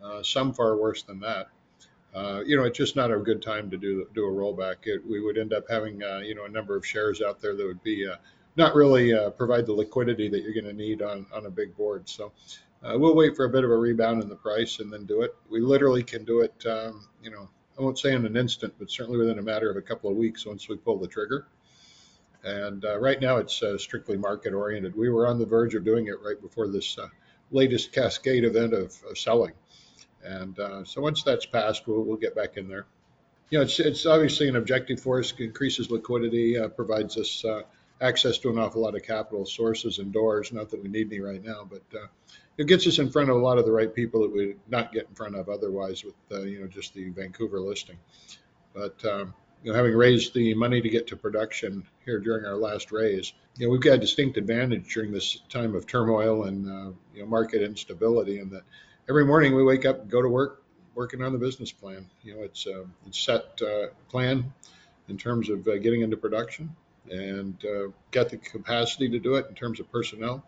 uh, 0.03 0.21
some 0.23 0.53
far 0.53 0.77
worse 0.77 1.03
than 1.03 1.19
that 1.21 1.49
uh, 2.15 2.41
you 2.45 2.55
know, 2.55 2.63
it's 2.63 2.77
just 2.77 2.95
not 2.95 3.11
a 3.11 3.17
good 3.17 3.41
time 3.41 3.69
to 3.69 3.77
do 3.77 4.07
do 4.13 4.25
a 4.25 4.31
rollback. 4.31 4.75
It, 4.83 5.05
we 5.05 5.19
would 5.19 5.37
end 5.37 5.51
up 5.51 5.65
having, 5.69 6.01
uh, 6.01 6.19
you 6.19 6.33
know, 6.33 6.45
a 6.45 6.49
number 6.49 6.77
of 6.77 6.85
shares 6.85 7.21
out 7.21 7.41
there 7.41 7.55
that 7.55 7.65
would 7.65 7.83
be 7.83 8.07
uh, 8.07 8.15
not 8.55 8.73
really 8.73 9.13
uh, 9.13 9.31
provide 9.31 9.65
the 9.65 9.73
liquidity 9.73 10.29
that 10.29 10.41
you're 10.41 10.53
going 10.53 10.65
to 10.65 10.73
need 10.73 11.01
on 11.01 11.25
on 11.33 11.45
a 11.45 11.49
big 11.49 11.75
board. 11.75 12.07
So 12.07 12.31
uh, 12.83 12.97
we'll 12.97 13.15
wait 13.15 13.35
for 13.35 13.45
a 13.45 13.49
bit 13.49 13.65
of 13.65 13.69
a 13.69 13.77
rebound 13.77 14.23
in 14.23 14.29
the 14.29 14.35
price 14.35 14.79
and 14.79 14.91
then 14.91 15.05
do 15.05 15.23
it. 15.23 15.35
We 15.49 15.59
literally 15.59 16.03
can 16.03 16.23
do 16.23 16.39
it, 16.39 16.65
um, 16.65 17.05
you 17.21 17.31
know, 17.31 17.49
I 17.77 17.81
won't 17.81 17.99
say 17.99 18.13
in 18.13 18.25
an 18.25 18.37
instant, 18.37 18.73
but 18.79 18.89
certainly 18.89 19.19
within 19.19 19.39
a 19.39 19.43
matter 19.43 19.69
of 19.69 19.75
a 19.75 19.81
couple 19.81 20.09
of 20.09 20.15
weeks 20.15 20.45
once 20.45 20.69
we 20.69 20.77
pull 20.77 20.97
the 20.97 21.07
trigger. 21.07 21.47
And 22.45 22.85
uh, 22.85 22.97
right 22.99 23.19
now 23.19 23.37
it's 23.37 23.61
strictly 23.77 24.15
market 24.17 24.53
oriented. 24.53 24.95
We 24.95 25.09
were 25.09 25.27
on 25.27 25.39
the 25.39 25.45
verge 25.45 25.75
of 25.75 25.83
doing 25.83 26.07
it 26.07 26.21
right 26.23 26.39
before 26.39 26.67
this 26.69 26.97
latest 27.51 27.91
cascade 27.91 28.45
event 28.45 28.73
of, 28.73 28.95
of 29.09 29.17
selling. 29.17 29.53
And 30.25 30.59
uh, 30.59 30.83
so 30.83 31.01
once 31.01 31.23
that's 31.23 31.45
passed, 31.45 31.87
we'll, 31.87 32.03
we'll 32.03 32.17
get 32.17 32.35
back 32.35 32.57
in 32.57 32.67
there. 32.67 32.85
You 33.49 33.59
know, 33.59 33.63
it's, 33.63 33.79
it's 33.79 34.05
obviously 34.05 34.49
an 34.49 34.55
objective 34.55 34.99
for 34.99 35.19
us, 35.19 35.31
increases 35.37 35.91
liquidity, 35.91 36.57
uh, 36.57 36.67
provides 36.69 37.15
us 37.17 37.45
uh, 37.45 37.61
access 38.01 38.39
to 38.39 38.49
an 38.49 38.57
awful 38.57 38.81
lot 38.81 38.95
of 38.95 39.03
capital 39.03 39.45
sources 39.45 39.99
and 39.99 40.11
doors. 40.11 40.51
Not 40.51 40.69
that 40.71 40.81
we 40.81 40.89
need 40.89 41.07
any 41.07 41.19
right 41.19 41.43
now, 41.43 41.67
but 41.69 41.83
uh, 41.97 42.07
it 42.57 42.67
gets 42.67 42.87
us 42.87 42.97
in 42.99 43.11
front 43.11 43.29
of 43.29 43.35
a 43.35 43.39
lot 43.39 43.57
of 43.57 43.65
the 43.65 43.71
right 43.71 43.93
people 43.93 44.21
that 44.21 44.31
we 44.31 44.47
would 44.47 44.59
not 44.67 44.91
get 44.91 45.07
in 45.07 45.15
front 45.15 45.35
of 45.35 45.47
otherwise 45.47 46.03
with, 46.03 46.15
uh, 46.31 46.41
you 46.41 46.61
know, 46.61 46.67
just 46.67 46.93
the 46.93 47.09
Vancouver 47.09 47.59
listing. 47.59 47.97
But, 48.73 49.03
um, 49.05 49.33
you 49.63 49.71
know, 49.71 49.77
having 49.77 49.95
raised 49.95 50.33
the 50.33 50.53
money 50.53 50.81
to 50.81 50.89
get 50.89 51.07
to 51.07 51.15
production 51.15 51.87
here 52.05 52.19
during 52.19 52.45
our 52.45 52.55
last 52.55 52.91
raise, 52.91 53.33
you 53.57 53.65
know, 53.65 53.71
we've 53.71 53.81
got 53.81 53.93
a 53.93 53.97
distinct 53.97 54.37
advantage 54.37 54.93
during 54.93 55.11
this 55.11 55.41
time 55.49 55.75
of 55.75 55.87
turmoil 55.87 56.43
and 56.43 56.69
uh, 56.69 56.91
you 57.13 57.21
know 57.21 57.25
market 57.25 57.61
instability, 57.63 58.39
in 58.39 58.49
that 58.49 58.63
every 59.07 59.25
morning 59.25 59.55
we 59.55 59.63
wake 59.63 59.85
up 59.85 60.07
go 60.09 60.21
to 60.21 60.29
work 60.29 60.63
working 60.95 61.21
on 61.21 61.33
the 61.33 61.37
business 61.37 61.71
plan. 61.71 62.05
You 62.23 62.35
know, 62.35 62.41
it's 62.41 62.65
a 62.67 62.81
uh, 62.81 62.85
it's 63.05 63.19
set 63.19 63.61
uh, 63.61 63.87
plan 64.09 64.53
in 65.09 65.17
terms 65.17 65.49
of 65.49 65.67
uh, 65.67 65.77
getting 65.77 66.01
into 66.01 66.17
production 66.17 66.73
and 67.11 67.63
uh, 67.65 67.91
get 68.11 68.29
the 68.29 68.37
capacity 68.37 69.09
to 69.09 69.19
do 69.19 69.35
it 69.35 69.45
in 69.49 69.55
terms 69.55 69.79
of 69.79 69.91
personnel, 69.91 70.43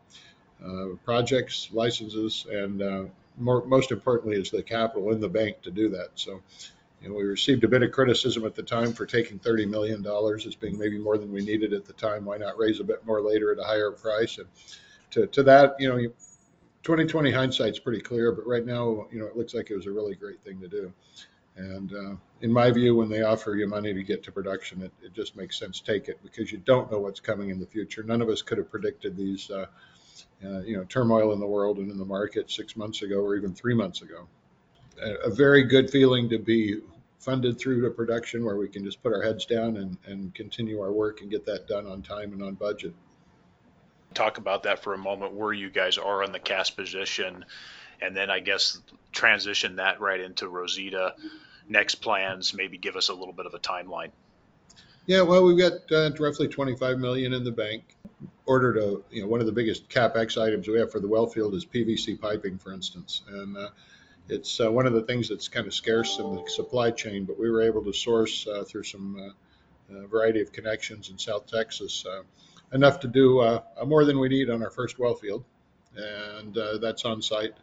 uh, 0.65 0.87
projects, 1.05 1.69
licenses, 1.71 2.47
and 2.49 2.81
uh, 2.81 3.03
more, 3.37 3.63
most 3.65 3.91
importantly 3.91 4.35
is 4.37 4.49
the 4.49 4.63
capital 4.63 5.11
in 5.11 5.19
the 5.19 5.29
bank 5.29 5.61
to 5.61 5.69
do 5.69 5.89
that. 5.89 6.09
So, 6.15 6.41
you 7.03 7.09
know, 7.09 7.15
we 7.15 7.23
received 7.23 7.63
a 7.63 7.67
bit 7.67 7.83
of 7.83 7.91
criticism 7.91 8.43
at 8.43 8.55
the 8.55 8.63
time 8.63 8.93
for 8.93 9.05
taking 9.05 9.37
$30 9.37 9.69
million 9.69 10.03
as 10.03 10.55
being 10.55 10.79
maybe 10.79 10.97
more 10.97 11.19
than 11.19 11.31
we 11.31 11.45
needed 11.45 11.73
at 11.73 11.85
the 11.85 11.93
time. 11.93 12.25
Why 12.25 12.37
not 12.37 12.57
raise 12.57 12.79
a 12.79 12.83
bit 12.83 13.05
more 13.05 13.21
later 13.21 13.51
at 13.51 13.59
a 13.59 13.63
higher 13.63 13.91
price? 13.91 14.39
And 14.39 14.47
to, 15.11 15.27
to 15.27 15.43
that, 15.43 15.75
you 15.77 15.89
know, 15.89 16.11
2020 16.87 17.31
hindsight's 17.31 17.79
pretty 17.79 17.99
clear, 17.99 18.31
but 18.31 18.47
right 18.47 18.65
now, 18.65 19.07
you 19.11 19.19
know, 19.19 19.25
it 19.25 19.35
looks 19.35 19.53
like 19.53 19.69
it 19.69 19.75
was 19.75 19.87
a 19.87 19.91
really 19.91 20.15
great 20.15 20.41
thing 20.45 20.57
to 20.61 20.69
do. 20.69 20.93
And 21.57 21.93
uh, 21.93 22.15
in 22.39 22.49
my 22.49 22.71
view, 22.71 22.95
when 22.95 23.09
they 23.09 23.23
offer 23.23 23.55
you 23.55 23.67
money 23.67 23.93
to 23.93 24.03
get 24.03 24.23
to 24.23 24.31
production, 24.31 24.81
it, 24.81 24.93
it 25.03 25.13
just 25.13 25.35
makes 25.35 25.59
sense 25.59 25.81
take 25.81 26.07
it 26.07 26.17
because 26.23 26.49
you 26.49 26.59
don't 26.59 26.89
know 26.89 26.99
what's 26.99 27.19
coming 27.19 27.49
in 27.49 27.59
the 27.59 27.65
future. 27.65 28.03
None 28.03 28.21
of 28.21 28.29
us 28.29 28.41
could 28.41 28.57
have 28.57 28.71
predicted 28.71 29.17
these, 29.17 29.51
uh, 29.51 29.65
uh, 30.45 30.61
you 30.61 30.77
know, 30.77 30.85
turmoil 30.85 31.33
in 31.33 31.41
the 31.41 31.45
world 31.45 31.79
and 31.79 31.91
in 31.91 31.97
the 31.97 32.05
market 32.05 32.49
six 32.49 32.77
months 32.77 33.01
ago 33.01 33.19
or 33.19 33.35
even 33.35 33.53
three 33.53 33.73
months 33.73 34.01
ago. 34.01 34.25
A, 35.03 35.27
a, 35.27 35.29
very 35.29 35.63
good 35.63 35.89
feeling 35.89 36.29
to 36.29 36.39
be 36.39 36.79
funded 37.19 37.59
through 37.59 37.81
to 37.81 37.89
production 37.89 38.45
where 38.45 38.55
we 38.55 38.69
can 38.69 38.85
just 38.85 39.03
put 39.03 39.11
our 39.11 39.21
heads 39.21 39.45
down 39.45 39.75
and, 39.75 39.97
and 40.05 40.33
continue 40.33 40.79
our 40.79 40.93
work 40.93 41.19
and 41.19 41.29
get 41.29 41.45
that 41.47 41.67
done 41.67 41.85
on 41.85 42.01
time 42.01 42.31
and 42.31 42.41
on 42.41 42.53
budget. 42.53 42.93
Talk 44.13 44.37
about 44.37 44.63
that 44.63 44.83
for 44.83 44.93
a 44.93 44.97
moment, 44.97 45.33
where 45.33 45.53
you 45.53 45.69
guys 45.69 45.97
are 45.97 46.23
on 46.23 46.31
the 46.31 46.39
cast 46.39 46.75
position, 46.75 47.45
and 48.01 48.15
then 48.15 48.29
I 48.29 48.39
guess 48.39 48.79
transition 49.11 49.77
that 49.77 49.99
right 49.99 50.19
into 50.19 50.47
Rosita 50.47 51.13
next 51.69 51.95
plans, 51.95 52.53
maybe 52.53 52.77
give 52.77 52.95
us 52.95 53.09
a 53.09 53.13
little 53.13 53.33
bit 53.33 53.45
of 53.45 53.53
a 53.53 53.59
timeline. 53.59 54.11
Yeah, 55.05 55.21
well, 55.21 55.43
we've 55.43 55.57
got 55.57 55.91
uh, 55.91 56.11
roughly 56.19 56.47
25 56.47 56.99
million 56.99 57.33
in 57.33 57.43
the 57.43 57.51
bank. 57.51 57.95
Ordered 58.45 58.77
a, 58.77 58.97
you 59.09 59.21
know, 59.21 59.27
one 59.27 59.39
of 59.39 59.45
the 59.45 59.51
biggest 59.51 59.89
capex 59.89 60.41
items 60.41 60.67
we 60.67 60.79
have 60.79 60.91
for 60.91 60.99
the 60.99 61.07
well 61.07 61.27
field 61.27 61.53
is 61.53 61.65
PVC 61.65 62.19
piping, 62.19 62.57
for 62.57 62.73
instance, 62.73 63.21
and 63.29 63.57
uh, 63.57 63.69
it's 64.29 64.59
uh, 64.59 64.71
one 64.71 64.85
of 64.85 64.93
the 64.93 65.01
things 65.01 65.29
that's 65.29 65.47
kind 65.47 65.67
of 65.67 65.73
scarce 65.73 66.17
in 66.19 66.35
the 66.35 66.49
supply 66.49 66.91
chain. 66.91 67.25
But 67.25 67.39
we 67.39 67.49
were 67.49 67.61
able 67.61 67.83
to 67.83 67.93
source 67.93 68.47
uh, 68.47 68.63
through 68.63 68.83
some 68.83 69.33
uh, 69.89 70.07
variety 70.07 70.41
of 70.41 70.51
connections 70.51 71.09
in 71.09 71.17
South 71.17 71.45
Texas 71.47 72.05
uh, 72.05 72.23
enough 72.73 72.99
to 73.01 73.07
do 73.07 73.59
more 73.85 74.05
than 74.05 74.19
we 74.19 74.29
need 74.29 74.49
on 74.49 74.63
our 74.63 74.71
first 74.71 74.99
well 74.99 75.15
field, 75.15 75.43
and 75.95 76.57
that's 76.81 77.05
on 77.05 77.21
site. 77.21 77.53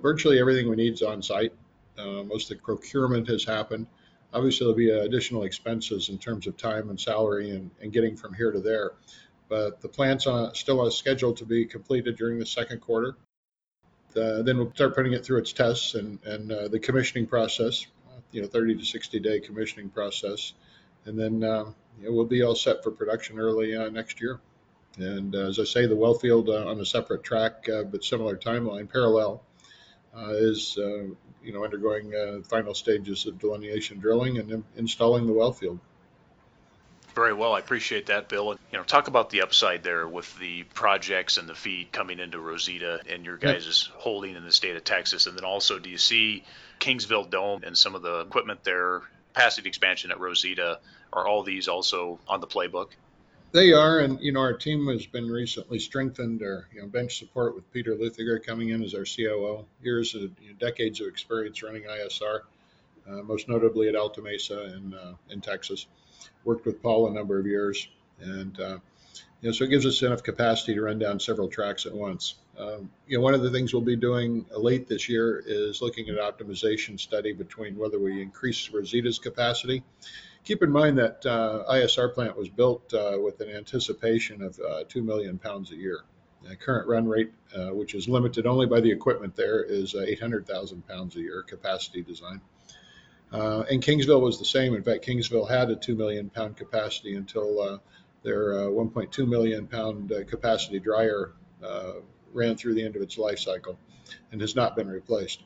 virtually 0.00 0.40
everything 0.40 0.68
we 0.68 0.76
need 0.76 0.94
is 0.94 1.02
on 1.02 1.22
site. 1.22 1.52
Uh, 1.98 2.24
most 2.24 2.50
of 2.50 2.56
the 2.58 2.62
procurement 2.62 3.28
has 3.28 3.44
happened. 3.44 3.86
Obviously, 4.32 4.64
there'll 4.64 4.76
be 4.76 4.90
additional 4.90 5.44
expenses 5.44 6.08
in 6.08 6.18
terms 6.18 6.46
of 6.46 6.56
time 6.56 6.90
and 6.90 6.98
salary 6.98 7.50
and, 7.50 7.70
and 7.80 7.92
getting 7.92 8.16
from 8.16 8.34
here 8.34 8.50
to 8.50 8.60
there. 8.60 8.92
But 9.48 9.80
the 9.80 9.88
plant's 9.88 10.26
on, 10.26 10.54
still 10.54 10.80
on 10.80 10.90
schedule 10.90 11.34
to 11.34 11.44
be 11.44 11.66
completed 11.66 12.16
during 12.16 12.38
the 12.38 12.46
second 12.46 12.80
quarter. 12.80 13.14
Uh, 14.16 14.42
then 14.42 14.58
we'll 14.58 14.72
start 14.74 14.94
putting 14.94 15.12
it 15.12 15.24
through 15.24 15.38
its 15.38 15.52
tests 15.52 15.94
and, 15.94 16.18
and 16.24 16.50
uh, 16.50 16.68
the 16.68 16.78
commissioning 16.78 17.26
process, 17.26 17.86
you 18.32 18.42
know, 18.42 18.48
30 18.48 18.76
to 18.76 18.84
60 18.84 19.20
day 19.20 19.40
commissioning 19.40 19.88
process. 19.88 20.54
And 21.04 21.18
then 21.18 21.44
uh, 22.00 22.04
know, 22.06 22.12
we'll 22.12 22.24
be 22.24 22.42
all 22.42 22.54
set 22.54 22.82
for 22.82 22.90
production 22.90 23.38
early 23.38 23.76
uh, 23.76 23.88
next 23.88 24.20
year. 24.20 24.40
And 24.96 25.34
uh, 25.34 25.48
as 25.48 25.58
I 25.58 25.64
say, 25.64 25.86
the 25.86 25.96
well 25.96 26.14
field 26.14 26.48
on 26.48 26.80
a 26.80 26.86
separate 26.86 27.24
track 27.24 27.66
but 27.66 28.04
similar 28.04 28.36
timeline, 28.36 28.90
parallel, 28.90 29.42
is 30.30 30.78
you 31.44 31.52
know, 31.52 31.62
undergoing 31.62 32.12
uh, 32.14 32.42
final 32.48 32.74
stages 32.74 33.26
of 33.26 33.38
delineation 33.38 34.00
drilling 34.00 34.38
and 34.38 34.50
in- 34.50 34.64
installing 34.76 35.26
the 35.26 35.32
well 35.32 35.52
field. 35.52 35.78
Very 37.14 37.32
well, 37.32 37.52
I 37.52 37.60
appreciate 37.60 38.06
that, 38.06 38.28
Bill. 38.28 38.58
You 38.72 38.78
know, 38.78 38.82
talk 38.82 39.06
about 39.06 39.30
the 39.30 39.42
upside 39.42 39.84
there 39.84 40.08
with 40.08 40.36
the 40.40 40.64
projects 40.64 41.36
and 41.36 41.48
the 41.48 41.54
feed 41.54 41.92
coming 41.92 42.18
into 42.18 42.40
Rosita 42.40 43.00
and 43.08 43.24
your 43.24 43.36
guys' 43.36 43.88
holding 43.94 44.34
in 44.34 44.44
the 44.44 44.50
state 44.50 44.74
of 44.74 44.82
Texas, 44.82 45.26
and 45.26 45.36
then 45.36 45.44
also, 45.44 45.78
do 45.78 45.90
you 45.90 45.98
see 45.98 46.42
Kingsville 46.80 47.30
Dome 47.30 47.62
and 47.62 47.78
some 47.78 47.94
of 47.94 48.02
the 48.02 48.20
equipment 48.20 48.64
there, 48.64 49.02
capacity 49.32 49.68
expansion 49.68 50.10
at 50.10 50.18
Rosita? 50.18 50.80
Are 51.14 51.26
all 51.28 51.42
these 51.44 51.68
also 51.68 52.18
on 52.28 52.40
the 52.40 52.46
playbook? 52.46 52.90
They 53.52 53.72
are, 53.72 54.00
and 54.00 54.20
you 54.20 54.32
know, 54.32 54.40
our 54.40 54.52
team 54.52 54.88
has 54.88 55.06
been 55.06 55.30
recently 55.30 55.78
strengthened. 55.78 56.42
Our 56.42 56.66
you 56.74 56.82
know 56.82 56.88
bench 56.88 57.18
support 57.18 57.54
with 57.54 57.72
Peter 57.72 57.94
Luthiger 57.94 58.44
coming 58.44 58.70
in 58.70 58.82
as 58.82 58.94
our 58.94 59.04
COO. 59.04 59.64
Years 59.80 60.16
of 60.16 60.22
you 60.42 60.50
know, 60.50 60.56
decades 60.58 61.00
of 61.00 61.06
experience 61.06 61.62
running 61.62 61.84
ISR, 61.84 62.40
uh, 63.08 63.22
most 63.22 63.48
notably 63.48 63.88
at 63.88 63.94
Alta 63.94 64.22
Mesa 64.22 64.74
in 64.74 64.94
uh, 64.94 65.14
in 65.30 65.40
Texas. 65.40 65.86
Worked 66.44 66.66
with 66.66 66.82
Paul 66.82 67.08
a 67.08 67.14
number 67.14 67.38
of 67.38 67.46
years, 67.46 67.86
and 68.20 68.58
uh, 68.58 68.78
you 69.40 69.50
know, 69.50 69.52
so 69.52 69.64
it 69.64 69.70
gives 69.70 69.86
us 69.86 70.02
enough 70.02 70.24
capacity 70.24 70.74
to 70.74 70.82
run 70.82 70.98
down 70.98 71.20
several 71.20 71.46
tracks 71.46 71.86
at 71.86 71.92
once. 71.92 72.34
Um, 72.58 72.90
you 73.06 73.18
know, 73.18 73.22
one 73.22 73.34
of 73.34 73.42
the 73.42 73.50
things 73.50 73.72
we'll 73.72 73.82
be 73.82 73.94
doing 73.94 74.46
late 74.56 74.88
this 74.88 75.08
year 75.08 75.40
is 75.46 75.80
looking 75.80 76.08
at 76.08 76.16
optimization 76.16 76.98
study 76.98 77.32
between 77.32 77.76
whether 77.76 78.00
we 78.00 78.20
increase 78.20 78.68
Rosita's 78.68 79.20
capacity 79.20 79.84
keep 80.44 80.62
in 80.62 80.70
mind 80.70 80.98
that 80.98 81.24
uh, 81.26 81.64
ISR 81.70 82.12
plant 82.14 82.36
was 82.36 82.48
built 82.48 82.92
uh, 82.94 83.16
with 83.20 83.40
an 83.40 83.50
anticipation 83.50 84.42
of 84.42 84.60
uh, 84.60 84.84
2 84.88 85.02
million 85.02 85.38
pounds 85.38 85.72
a 85.72 85.76
year. 85.76 86.00
The 86.42 86.56
current 86.56 86.86
run 86.86 87.08
rate, 87.08 87.32
uh, 87.56 87.74
which 87.74 87.94
is 87.94 88.06
limited 88.06 88.46
only 88.46 88.66
by 88.66 88.80
the 88.80 88.92
equipment 88.92 89.34
there, 89.34 89.62
is 89.62 89.94
uh, 89.94 90.00
800,000 90.00 90.86
pounds 90.86 91.16
a 91.16 91.20
year 91.20 91.42
capacity 91.42 92.02
design. 92.02 92.42
Uh, 93.32 93.64
and 93.70 93.82
Kingsville 93.82 94.20
was 94.20 94.38
the 94.38 94.44
same. 94.44 94.74
In 94.74 94.82
fact, 94.82 95.06
Kingsville 95.06 95.48
had 95.48 95.70
a 95.70 95.76
2 95.76 95.96
million 95.96 96.28
pound 96.28 96.56
capacity 96.56 97.16
until 97.16 97.80
their 98.22 98.52
1.2 98.52 99.26
million 99.26 99.66
pound 99.66 100.12
capacity 100.28 100.78
dryer 100.78 101.32
ran 102.32 102.56
through 102.56 102.74
the 102.74 102.84
end 102.84 102.96
of 102.96 103.02
its 103.02 103.16
life 103.16 103.38
cycle 103.38 103.78
and 104.30 104.40
has 104.40 104.54
not 104.54 104.76
been 104.76 104.88
replaced. 104.88 105.42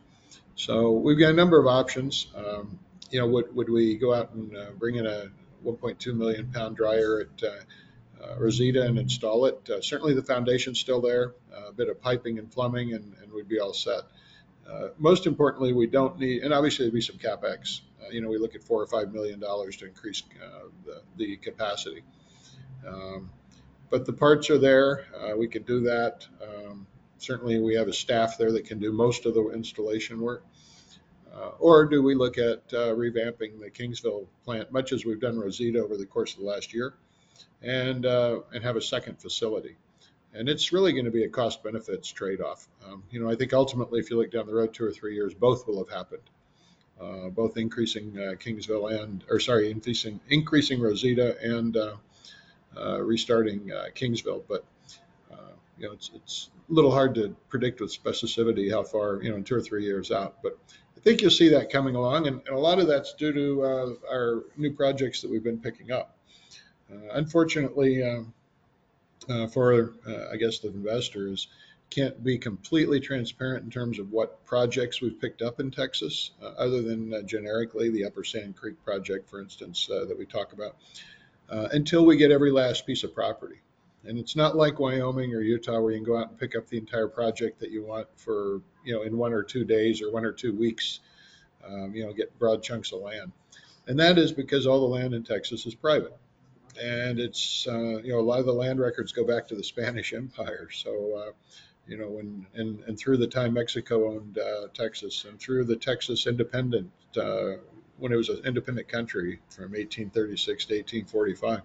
So 0.57 0.91
we've 0.91 1.19
got 1.19 1.31
a 1.31 1.35
number 1.35 1.61
of 1.61 1.67
options. 1.67 2.27
Um, 2.35 2.79
you 3.11 3.21
know, 3.21 3.27
would, 3.27 3.55
would 3.55 3.69
we 3.69 3.97
go 3.97 4.15
out 4.15 4.33
and 4.33 4.57
uh, 4.57 4.71
bring 4.79 4.97
in 4.97 5.07
a 5.07 5.31
1.2 5.65 6.15
million 6.15 6.51
pound 6.53 6.77
dryer 6.77 7.21
at 7.21 7.43
uh, 7.43 8.25
uh, 8.25 8.39
Rosita 8.39 8.83
and 8.83 8.99
install 8.99 9.47
it? 9.47 9.69
Uh, 9.71 9.81
certainly 9.81 10.15
the 10.15 10.23
foundation's 10.23 10.79
still 10.79 11.01
there, 11.01 11.35
a 11.69 11.73
bit 11.73 11.89
of 11.89 12.01
piping 12.01 12.39
and 12.39 12.51
plumbing, 12.51 12.93
and, 12.93 13.15
and 13.23 13.33
we'd 13.33 13.49
be 13.49 13.61
all 13.61 13.73
set. 13.73 14.03
Uh, 14.69 14.89
most 14.99 15.27
importantly, 15.27 15.73
we 15.73 15.87
don't 15.87 16.19
need, 16.19 16.43
and 16.43 16.53
obviously 16.53 16.85
there'd 16.85 16.95
be 16.95 17.01
some 17.01 17.17
capex. 17.17 17.81
Uh, 18.03 18.11
you 18.11 18.21
know, 18.21 18.29
we 18.29 18.39
look 18.39 18.55
at 18.55 18.63
four 18.63 18.83
or 18.83 18.87
five 18.87 19.13
million 19.13 19.41
dollars 19.41 19.77
to 19.79 19.87
increase 19.87 20.23
the, 20.85 21.03
the 21.17 21.37
capacity. 21.39 22.03
Um, 22.87 23.31
but 23.91 24.05
the 24.05 24.13
parts 24.13 24.51
are 24.51 24.59
there. 24.59 25.07
we 25.39 25.49
can 25.49 25.63
do 25.63 25.81
that. 25.81 26.27
Um, 26.43 26.87
certainly, 27.17 27.59
we 27.59 27.75
have 27.77 27.89
a 27.89 27.93
staff 27.95 28.37
there 28.37 28.53
that 28.53 28.67
can 28.67 28.79
do 28.79 28.93
most 28.93 29.25
of 29.25 29.33
the 29.33 29.49
installation 29.51 30.21
work. 30.21 30.45
Uh, 31.39 31.51
or 31.59 31.85
do 31.85 32.03
we 32.03 32.15
look 32.15 32.37
at 32.37 32.63
uh, 32.73 32.93
revamping 32.95 33.61
the 33.61 33.71
Kingsville 33.71 34.27
plant, 34.45 34.73
much 34.73 34.93
as 34.93 35.05
we've 35.05 35.21
done 35.21 35.39
Rosita 35.39 35.79
over 35.79 35.97
the 35.97 36.07
course 36.07 36.33
of 36.33 36.41
the 36.41 36.47
last 36.47 36.75
year, 36.75 36.95
and 37.63 38.05
uh, 38.07 38.41
and 38.53 38.65
have 38.65 38.77
a 38.77 38.83
second 38.83 39.21
facility? 39.21 39.77
And 40.35 40.49
it's 40.49 40.73
really 40.73 40.93
going 40.93 41.05
to 41.05 41.11
be 41.11 41.25
a 41.25 41.29
cost 41.29 41.63
benefits 41.63 42.09
trade 42.09 42.41
off. 42.41 42.69
Um, 42.85 43.03
you 43.11 43.21
know, 43.21 43.31
I 43.31 43.37
think 43.37 43.53
ultimately, 43.53 44.01
if 44.01 44.11
you 44.11 44.17
look 44.17 44.33
down 44.33 44.47
the 44.47 44.55
road 44.55 44.75
two 44.75 44.85
or 44.85 44.93
three 44.93 45.15
years, 45.15 45.33
both 45.33 45.67
will 45.67 45.79
have 45.79 45.91
happened. 45.91 46.23
Uh, 47.01 47.29
both 47.29 47.57
increasing 47.57 48.19
uh, 48.19 48.33
Kingsville 48.33 49.01
and, 49.01 49.23
or 49.31 49.39
sorry, 49.39 49.71
increasing 49.71 50.19
increasing 50.31 50.81
Rosita 50.81 51.41
and 51.41 51.77
uh, 51.77 51.95
restarting 53.01 53.71
Kingsville. 53.95 54.43
But 54.49 54.65
you 55.79 55.87
know, 55.87 55.93
it's 55.93 56.11
it's 56.15 56.51
a 56.69 56.73
little 56.73 56.91
hard 56.91 57.15
to 57.15 57.35
predict 57.49 57.81
with 57.81 57.97
specificity 57.97 58.71
how 58.71 58.83
far 58.83 59.23
you 59.23 59.31
know 59.31 59.37
in 59.37 59.45
two 59.45 59.55
or 59.55 59.61
three 59.61 59.85
years 59.85 60.11
out. 60.11 60.43
But 60.43 60.59
think 61.09 61.23
you'll 61.23 61.31
see 61.31 61.49
that 61.49 61.71
coming 61.71 61.95
along, 61.95 62.27
and, 62.27 62.43
and 62.47 62.55
a 62.55 62.59
lot 62.59 62.79
of 62.79 62.87
that's 62.87 63.15
due 63.15 63.33
to 63.33 63.63
uh, 63.63 63.95
our 64.11 64.45
new 64.59 64.71
projects 64.71 65.23
that 65.23 65.31
we've 65.31 65.43
been 65.43 65.59
picking 65.59 65.91
up. 65.91 66.19
Uh, 66.93 67.13
unfortunately, 67.13 68.03
um, 68.03 68.35
uh, 69.27 69.47
for 69.47 69.95
uh, 70.07 70.31
I 70.31 70.37
guess 70.37 70.59
the 70.59 70.69
investors, 70.69 71.49
can't 71.89 72.23
be 72.23 72.37
completely 72.37 73.01
transparent 73.01 73.65
in 73.65 73.71
terms 73.71 73.99
of 73.99 74.13
what 74.13 74.45
projects 74.45 75.01
we've 75.01 75.19
picked 75.19 75.41
up 75.41 75.61
in 75.61 75.71
Texas, 75.71 76.33
uh, 76.43 76.49
other 76.59 76.83
than 76.83 77.27
generically 77.27 77.89
the 77.89 78.05
Upper 78.05 78.23
Sand 78.23 78.57
Creek 78.57 78.77
project, 78.85 79.31
for 79.31 79.41
instance, 79.41 79.87
that 79.87 80.15
we 80.19 80.27
talk 80.27 80.53
about, 80.53 80.77
until 81.49 82.05
we 82.05 82.19
get 82.19 82.31
every 82.31 82.51
last 82.51 82.87
piece 82.87 83.05
of 83.05 83.15
property. 83.15 83.61
And 84.05 84.19
it's 84.19 84.37
not 84.37 84.55
like 84.55 84.79
Wyoming 84.79 85.35
or 85.35 85.41
Utah 85.41 85.81
where 85.81 85.93
you 85.93 85.99
can 85.99 86.07
go 86.07 86.19
out 86.19 86.29
and 86.29 86.39
pick 86.39 86.55
up 86.55 86.69
the 86.69 86.77
entire 86.77 87.09
project 87.09 87.61
that 87.61 87.71
you 87.71 87.85
want 87.85 88.07
for, 88.17 88.61
you 88.89 88.95
know, 88.95 89.03
in 89.03 89.19
one 89.19 89.35
or 89.35 89.43
two 89.43 89.65
days 89.65 90.01
or 90.01 90.11
one 90.11 90.25
or 90.25 90.33
two 90.33 90.55
weeks, 90.55 91.01
um, 91.63 91.95
you 91.95 92.07
know, 92.07 92.13
get 92.15 92.37
broad 92.39 92.63
chunks 92.63 92.91
of 92.93 93.01
land. 93.01 93.31
And 93.87 94.01
that 94.01 94.17
is 94.17 94.33
because 94.33 94.67
all 94.67 94.81
the 94.81 94.95
land 94.95 95.13
in 95.13 95.23
Texas 95.23 95.67
is 95.67 95.75
private. 95.75 96.17
And 96.83 97.21
it's, 97.21 97.67
uh, 97.69 97.99
you 97.99 98.13
know, 98.13 98.21
a 98.21 98.23
lot 98.23 98.41
of 98.41 98.47
the 98.47 98.53
land 98.55 98.81
records 98.81 99.13
go 99.13 99.25
back 99.25 99.47
to 99.49 99.55
the 99.55 99.63
Spanish 99.63 100.15
Empire. 100.15 100.71
So, 100.73 101.15
uh, 101.15 101.33
you 101.87 101.99
know, 101.99 102.09
when, 102.09 102.47
and, 102.55 102.81
and 102.87 102.99
through 102.99 103.19
the 103.19 103.27
time 103.27 103.53
Mexico 103.53 104.15
owned 104.15 104.39
uh, 104.39 104.69
Texas 104.73 105.27
and 105.29 105.39
through 105.39 105.65
the 105.65 105.77
Texas 105.77 106.27
independent, 106.27 106.91
uh, 107.21 107.57
when 107.99 108.11
it 108.11 108.17
was 108.17 108.31
an 108.31 108.41
independent 108.47 108.89
country 108.89 109.39
from 109.51 109.73
1836 109.73 110.65
to 110.65 110.75
1845. 110.75 111.61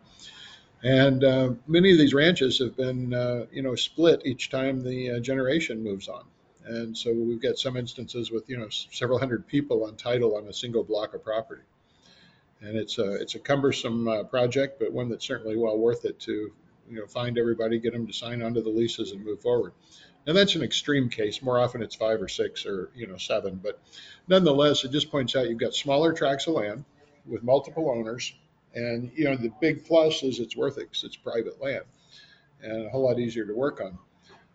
And 0.84 1.24
uh, 1.24 1.52
many 1.68 1.94
of 1.94 1.98
these 1.98 2.14
ranches 2.14 2.60
have 2.60 2.76
been, 2.76 3.14
uh, 3.14 3.46
you 3.50 3.62
know, 3.62 3.76
split 3.76 4.24
each 4.26 4.50
time 4.50 4.84
the 4.84 5.12
uh, 5.12 5.20
generation 5.20 5.82
moves 5.82 6.10
on. 6.10 6.26
And 6.66 6.98
so 6.98 7.14
we've 7.14 7.42
got 7.42 7.58
some 7.58 7.76
instances 7.76 8.32
with, 8.32 8.50
you 8.50 8.58
know, 8.58 8.70
several 8.70 9.20
hundred 9.20 9.48
people 9.48 9.86
on 9.86 9.96
title 9.96 10.38
on 10.38 10.48
a 10.48 10.54
single 10.54 10.84
block 10.84 11.14
of 11.14 11.24
property. 11.24 11.64
And 12.62 12.78
it's 12.78 12.98
a, 12.98 13.16
it's 13.16 13.36
a 13.36 13.40
cumbersome 13.40 14.08
uh, 14.08 14.24
project, 14.24 14.80
but 14.80 14.94
one 14.94 15.10
that's 15.10 15.28
certainly 15.28 15.58
well 15.58 15.78
worth 15.78 16.06
it 16.06 16.20
to, 16.22 16.52
you 16.90 17.00
know, 17.00 17.06
find 17.06 17.38
everybody, 17.38 17.80
get 17.80 17.92
them 17.94 18.08
to 18.08 18.14
sign 18.14 18.42
onto 18.42 18.62
the 18.62 18.70
leases 18.70 19.12
and 19.12 19.24
move 19.24 19.42
forward. 19.42 19.74
Now 20.26 20.34
that's 20.34 20.56
an 20.56 20.64
extreme 20.64 21.10
case. 21.10 21.42
More 21.42 21.60
often 21.60 21.82
it's 21.82 21.96
five 21.96 22.22
or 22.22 22.30
six 22.30 22.66
or, 22.66 22.90
you 22.96 23.08
know, 23.08 23.18
seven, 23.18 23.60
but 23.62 23.82
nonetheless, 24.30 24.86
it 24.86 24.92
just 24.92 25.12
points 25.12 25.36
out 25.36 25.50
you've 25.50 25.60
got 25.60 25.74
smaller 25.74 26.14
tracts 26.14 26.48
of 26.48 26.54
land 26.54 26.86
with 27.26 27.44
multiple 27.44 27.90
owners. 27.90 28.34
And, 28.74 29.12
you 29.14 29.26
know, 29.26 29.36
the 29.36 29.52
big 29.60 29.86
plus 29.86 30.24
is 30.24 30.40
it's 30.40 30.56
worth 30.56 30.78
it 30.78 30.90
because 30.90 31.04
it's 31.04 31.18
private 31.18 31.62
land 31.62 31.84
and 32.62 32.86
a 32.86 32.90
whole 32.90 33.04
lot 33.04 33.20
easier 33.20 33.46
to 33.46 33.54
work 33.54 33.82
on 33.82 34.00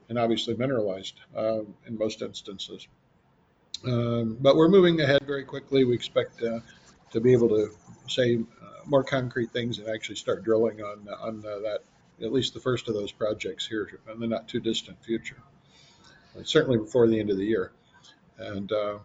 and 0.09 0.19
obviously 0.19 0.55
mineralized 0.55 1.21
um, 1.37 1.75
in 1.87 1.97
most 1.99 2.23
instances. 2.23 2.89
Um, 3.87 4.37
but 4.41 4.57
we're 4.57 4.69
moving 4.69 5.01
ahead 5.01 5.23
very 5.27 5.45
quickly. 5.45 5.85
We 5.85 5.95
expect 5.95 6.43
uh, 6.43 6.61
to 7.13 7.21
be 7.21 7.33
able 7.33 7.49
to 7.51 7.71
say 8.09 8.37
uh, 8.37 8.67
more 8.87 9.05
concrete 9.05 9.53
things 9.53 9.79
and 9.79 9.89
actually 9.89 10.17
start 10.17 10.45
drilling 10.45 10.83
on 10.83 11.07
on 11.21 11.45
uh, 11.47 11.59
that 11.61 11.79
at 12.21 12.33
least 12.33 12.55
the 12.55 12.61
first 12.61 12.89
of 12.89 12.95
those 12.95 13.13
projects 13.13 13.67
here 13.67 14.01
in 14.13 14.19
the 14.19 14.27
not 14.27 14.49
too 14.49 14.61
distant 14.61 15.03
future. 15.05 15.37
certainly 16.43 16.79
before 16.79 17.07
the 17.07 17.19
end 17.19 17.31
of 17.31 17.37
the 17.37 17.45
year. 17.45 17.73
And 18.39 18.71
uh, 18.73 18.99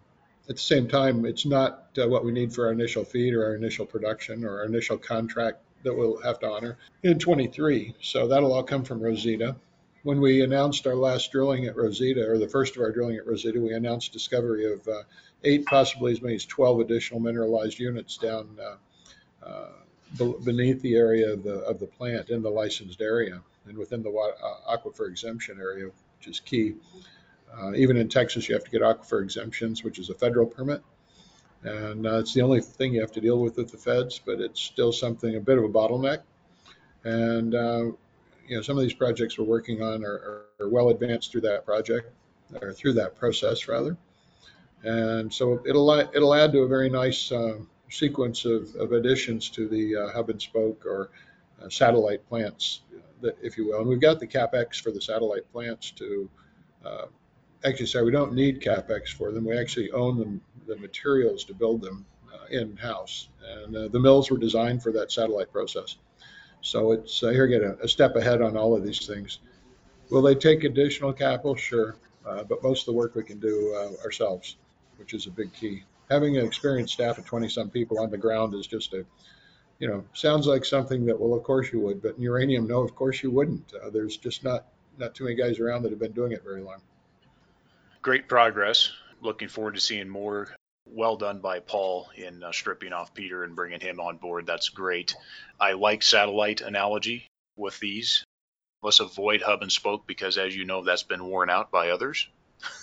at 0.50 0.56
the 0.56 0.62
same 0.62 0.88
time, 0.88 1.26
it's 1.26 1.46
not 1.46 1.90
uh, 2.02 2.08
what 2.08 2.26
we 2.26 2.32
need 2.32 2.54
for 2.54 2.66
our 2.66 2.72
initial 2.72 3.04
feed 3.04 3.34
or 3.34 3.46
our 3.46 3.56
initial 3.56 3.86
production 3.86 4.44
or 4.44 4.60
our 4.60 4.66
initial 4.66 4.98
contract 4.98 5.60
that 5.84 5.94
we'll 5.94 6.22
have 6.22 6.40
to 6.40 6.48
honor 6.48 6.78
in 7.04 7.20
23. 7.20 7.96
So 8.02 8.28
that'll 8.28 8.54
all 8.54 8.64
come 8.64 8.84
from 8.84 9.02
Rosita 9.02 9.56
when 10.04 10.20
we 10.20 10.44
announced 10.44 10.86
our 10.86 10.96
last 10.96 11.32
drilling 11.32 11.66
at 11.66 11.76
Rosita, 11.76 12.30
or 12.30 12.38
the 12.38 12.48
first 12.48 12.76
of 12.76 12.82
our 12.82 12.92
drilling 12.92 13.16
at 13.16 13.26
Rosita, 13.26 13.60
we 13.60 13.74
announced 13.74 14.12
discovery 14.12 14.72
of 14.72 14.86
uh, 14.88 15.04
eight, 15.44 15.66
possibly 15.66 16.12
as 16.12 16.22
many 16.22 16.36
as 16.36 16.46
12 16.46 16.82
additional 16.82 17.20
mineralized 17.22 17.80
units 17.80 18.18
down 18.18 18.58
uh, 18.62 19.46
uh, 19.46 19.70
beneath 20.44 20.82
the 20.82 20.96
area 20.96 21.32
of 21.32 21.44
the, 21.44 21.56
of 21.62 21.80
the 21.80 21.88
plant 21.88 22.30
in 22.30 22.42
the 22.42 22.50
licensed 22.50 23.02
area 23.02 23.42
and 23.66 23.78
within 23.78 24.04
the 24.04 24.10
uh, 24.10 24.78
aquifer 24.78 25.08
exemption 25.08 25.58
area, 25.60 25.86
which 25.86 26.28
is 26.28 26.40
key. 26.42 26.76
Uh, 27.58 27.74
even 27.76 27.96
in 27.96 28.10
Texas, 28.10 28.50
you 28.50 28.56
have 28.56 28.64
to 28.64 28.72
get 28.72 28.82
aquifer 28.82 29.24
exemptions, 29.24 29.84
which 29.84 30.00
is 30.00 30.10
a 30.10 30.14
federal 30.14 30.46
permit. 30.46 30.84
And 31.64 32.06
uh, 32.06 32.20
it's 32.20 32.34
the 32.34 32.42
only 32.42 32.60
thing 32.60 32.94
you 32.94 33.02
have 33.02 33.14
to 33.14 33.22
deal 33.22 33.40
with 33.40 33.56
with 33.56 33.72
the 33.72 33.78
feds, 33.78 34.20
but 34.20 34.42
it's 34.42 34.60
still 34.60 34.92
something, 34.92 35.36
a 35.36 35.40
bit 35.40 35.58
of 35.58 35.64
a 35.64 35.70
bottleneck. 35.70 36.24
And 37.06 37.56
you 38.48 38.56
know, 38.56 38.62
some 38.62 38.78
of 38.78 38.84
these 38.84 38.94
projects 38.94 39.38
we're 39.38 39.46
working 39.46 39.82
on 39.82 40.04
are, 40.04 40.46
are, 40.60 40.70
well 40.70 40.90
advanced 40.90 41.32
through 41.32 41.42
that 41.42 41.66
project 41.66 42.12
or 42.62 42.74
through 42.74 42.94
that 42.94 43.16
process 43.16 43.68
rather. 43.68 43.98
And 44.84 45.34
so 45.34 45.62
it'll 45.66 45.90
it'll 45.92 46.34
add 46.34 46.52
to 46.54 46.60
a 46.60 46.68
very 46.68 46.90
nice 46.90 47.32
uh, 47.32 47.60
sequence 47.90 48.46
of, 48.46 48.76
of 48.76 48.92
additions 48.92 49.50
to 49.52 49.68
the 49.68 49.96
uh, 49.96 50.12
hub 50.12 50.30
and 50.30 50.42
spoke 50.42 50.86
or 50.86 51.10
uh, 51.62 51.70
satellite 51.70 52.28
plants, 52.28 52.82
that, 53.22 53.38
if 53.42 53.58
you 53.58 53.68
will. 53.68 53.80
And 53.80 53.88
we've 53.88 54.02
got 54.02 54.20
the 54.20 54.28
capex 54.28 54.82
for 54.82 54.92
the 54.92 55.02
satellite 55.02 55.50
plants 55.52 55.92
to 55.92 56.30
uh, 56.84 57.06
actually 57.64 57.86
say 57.86 58.02
we 58.02 58.12
don't 58.12 58.34
need 58.34 58.62
capex 58.62 59.10
for 59.10 59.32
them. 59.32 59.46
We 59.46 59.58
actually 59.58 59.92
own 59.92 60.18
them, 60.18 60.42
the 60.68 60.76
materials 60.78 61.46
to 61.46 61.54
build 61.54 61.82
them 61.82 62.06
uh, 62.34 62.46
in 62.50 62.76
house. 62.76 63.30
And 63.46 63.76
uh, 63.76 63.88
the 63.90 64.00
mills 64.00 64.32
were 64.32 64.38
designed 64.38 64.82
for 64.84 64.92
that 64.94 65.12
satellite 65.12 65.52
process. 65.52 65.98
So 66.64 66.94
it's 66.94 67.22
uh, 67.22 67.30
here 67.30 67.46
get 67.46 67.62
a, 67.62 67.78
a, 67.84 67.88
step 67.88 68.16
ahead 68.16 68.42
on 68.42 68.56
all 68.56 68.74
of 68.74 68.86
these 68.86 69.06
things. 69.06 69.40
Will 70.10 70.22
they 70.22 70.34
take 70.34 70.64
additional 70.64 71.12
capital? 71.12 71.56
Sure, 71.56 71.98
uh, 72.26 72.44
but 72.44 72.64
most 72.64 72.82
of 72.82 72.86
the 72.88 72.94
work 72.94 73.16
we 73.16 73.24
can 73.24 73.38
do 73.38 73.76
uh, 73.76 74.04
ourselves, 74.04 74.56
which 74.98 75.14
is 75.14 75.28
a 75.28 75.30
big 75.30 75.54
key. 75.54 75.84
Having 76.10 76.38
an 76.38 76.46
experienced 76.46 76.94
staff 76.94 77.18
of 77.18 77.26
20 77.26 77.50
some 77.50 77.70
people 77.70 78.00
on 78.00 78.10
the 78.10 78.18
ground 78.18 78.54
is 78.54 78.66
just 78.66 78.94
a, 78.94 79.06
you 79.80 79.90
know, 79.90 80.06
sounds 80.14 80.48
like 80.48 80.64
something 80.64 81.06
that 81.06 81.20
well, 81.20 81.34
of 81.38 81.44
course 81.44 81.72
you 81.74 81.82
would, 81.82 82.02
but 82.02 82.16
in 82.16 82.22
uranium, 82.22 82.66
no, 82.66 82.82
of 82.82 82.96
course 82.96 83.22
you 83.22 83.30
wouldn't. 83.30 83.74
Uh, 83.84 83.90
there's 83.90 84.16
just 84.16 84.44
not 84.44 84.68
not 84.98 85.14
too 85.14 85.26
many 85.26 85.36
guys 85.36 85.60
around 85.60 85.84
that 85.84 85.92
have 85.92 86.00
been 86.00 86.14
doing 86.14 86.32
it 86.32 86.44
very 86.46 86.62
long. 86.62 86.80
Great 88.02 88.30
progress. 88.30 88.90
Looking 89.22 89.50
forward 89.50 89.76
to 89.76 89.82
seeing 89.82 90.08
more 90.08 90.48
well 90.86 91.18
done 91.18 91.40
by 91.40 91.60
Paul 91.60 92.10
in 92.16 92.44
uh, 92.44 92.52
stripping 92.52 92.94
off 92.94 93.14
Peter 93.14 93.44
and 93.44 93.56
bringing 93.56 93.80
him 93.80 94.00
on 94.00 94.18
board. 94.18 94.46
That's 94.46 94.70
great. 94.70 95.16
I 95.60 95.74
like 95.74 96.04
satellite 96.04 96.62
analogy 96.62 97.28
with 97.56 97.80
these. 97.80 98.24
Let's 98.82 99.00
avoid 99.00 99.42
hub 99.42 99.62
and 99.62 99.72
spoke 99.72 100.06
because, 100.06 100.38
as 100.38 100.56
you 100.56 100.66
know, 100.66 100.84
that's 100.84 101.04
been 101.04 101.26
worn 101.26 101.50
out 101.50 101.72
by 101.72 101.90
others. 101.90 102.28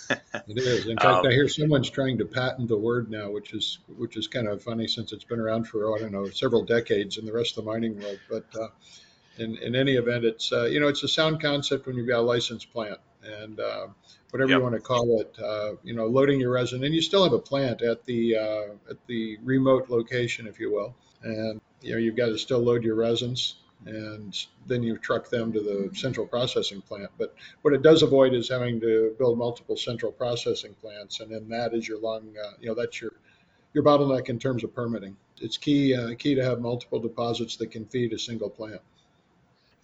it 0.09 0.57
is. 0.57 0.87
In 0.87 0.97
fact, 0.97 1.05
um, 1.25 1.27
I 1.27 1.31
hear 1.31 1.47
someone's 1.47 1.89
trying 1.89 2.17
to 2.17 2.25
patent 2.25 2.67
the 2.67 2.77
word 2.77 3.09
now, 3.09 3.29
which 3.29 3.53
is 3.53 3.79
which 3.97 4.17
is 4.17 4.27
kind 4.27 4.47
of 4.47 4.63
funny 4.63 4.87
since 4.87 5.13
it's 5.13 5.23
been 5.23 5.39
around 5.39 5.67
for 5.67 5.95
I 5.95 5.99
don't 5.99 6.11
know 6.11 6.29
several 6.29 6.63
decades 6.63 7.17
in 7.17 7.25
the 7.25 7.33
rest 7.33 7.57
of 7.57 7.65
the 7.65 7.71
mining 7.71 7.99
world. 7.99 8.19
But 8.29 8.45
uh, 8.59 8.67
in 9.37 9.57
in 9.57 9.75
any 9.75 9.93
event, 9.93 10.25
it's 10.25 10.51
uh, 10.51 10.65
you 10.65 10.79
know 10.79 10.87
it's 10.87 11.03
a 11.03 11.07
sound 11.07 11.41
concept 11.41 11.85
when 11.85 11.95
you've 11.95 12.07
got 12.07 12.19
a 12.19 12.21
licensed 12.21 12.71
plant 12.73 12.99
and 13.23 13.59
uh, 13.59 13.87
whatever 14.31 14.49
yep. 14.49 14.57
you 14.57 14.63
want 14.63 14.75
to 14.75 14.81
call 14.81 15.19
it, 15.19 15.35
uh, 15.41 15.73
you 15.83 15.93
know, 15.93 16.05
loading 16.07 16.39
your 16.39 16.51
resin, 16.51 16.83
and 16.83 16.93
you 16.93 17.01
still 17.01 17.23
have 17.23 17.33
a 17.33 17.39
plant 17.39 17.81
at 17.81 18.05
the 18.05 18.37
uh, 18.37 18.89
at 18.89 18.97
the 19.07 19.37
remote 19.43 19.89
location, 19.89 20.47
if 20.47 20.59
you 20.59 20.71
will, 20.71 20.95
and 21.23 21.61
you 21.81 21.91
know 21.91 21.97
you've 21.97 22.15
got 22.15 22.27
to 22.27 22.37
still 22.37 22.59
load 22.59 22.83
your 22.83 22.95
resins, 22.95 23.55
and 23.85 24.45
then 24.67 24.83
you 24.83 24.97
truck 24.97 25.29
them 25.29 25.51
to 25.51 25.59
the 25.59 25.95
central 25.95 26.25
processing 26.25 26.81
plant. 26.81 27.09
But 27.17 27.35
what 27.61 27.73
it 27.73 27.81
does 27.81 28.03
avoid 28.03 28.33
is 28.33 28.49
having 28.49 28.79
to 28.81 29.15
build 29.17 29.37
multiple 29.37 29.77
central 29.77 30.11
processing 30.11 30.73
plants, 30.81 31.19
and 31.19 31.31
then 31.31 31.49
that 31.49 31.73
is 31.73 31.87
your 31.87 31.99
long, 31.99 32.33
uh, 32.43 32.51
you 32.59 32.67
know, 32.67 32.75
that's 32.75 33.01
your 33.01 33.13
your 33.73 33.83
bottleneck 33.83 34.29
in 34.29 34.39
terms 34.39 34.63
of 34.63 34.73
permitting. 34.73 35.15
It's 35.39 35.57
key 35.57 35.95
uh, 35.95 36.15
key 36.15 36.35
to 36.35 36.43
have 36.43 36.61
multiple 36.61 36.99
deposits 36.99 37.55
that 37.57 37.71
can 37.71 37.85
feed 37.85 38.13
a 38.13 38.19
single 38.19 38.49
plant. 38.49 38.81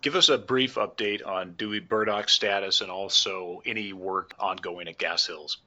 Give 0.01 0.15
us 0.15 0.29
a 0.29 0.38
brief 0.38 0.75
update 0.75 1.25
on 1.25 1.53
Dewey 1.53 1.79
Burdock 1.79 2.29
status 2.29 2.81
and 2.81 2.91
also 2.91 3.62
any 3.65 3.93
work 3.93 4.36
ongoing 4.39 4.88
at 4.88 4.97
Gas 4.97 5.25
Hills. 5.25 5.57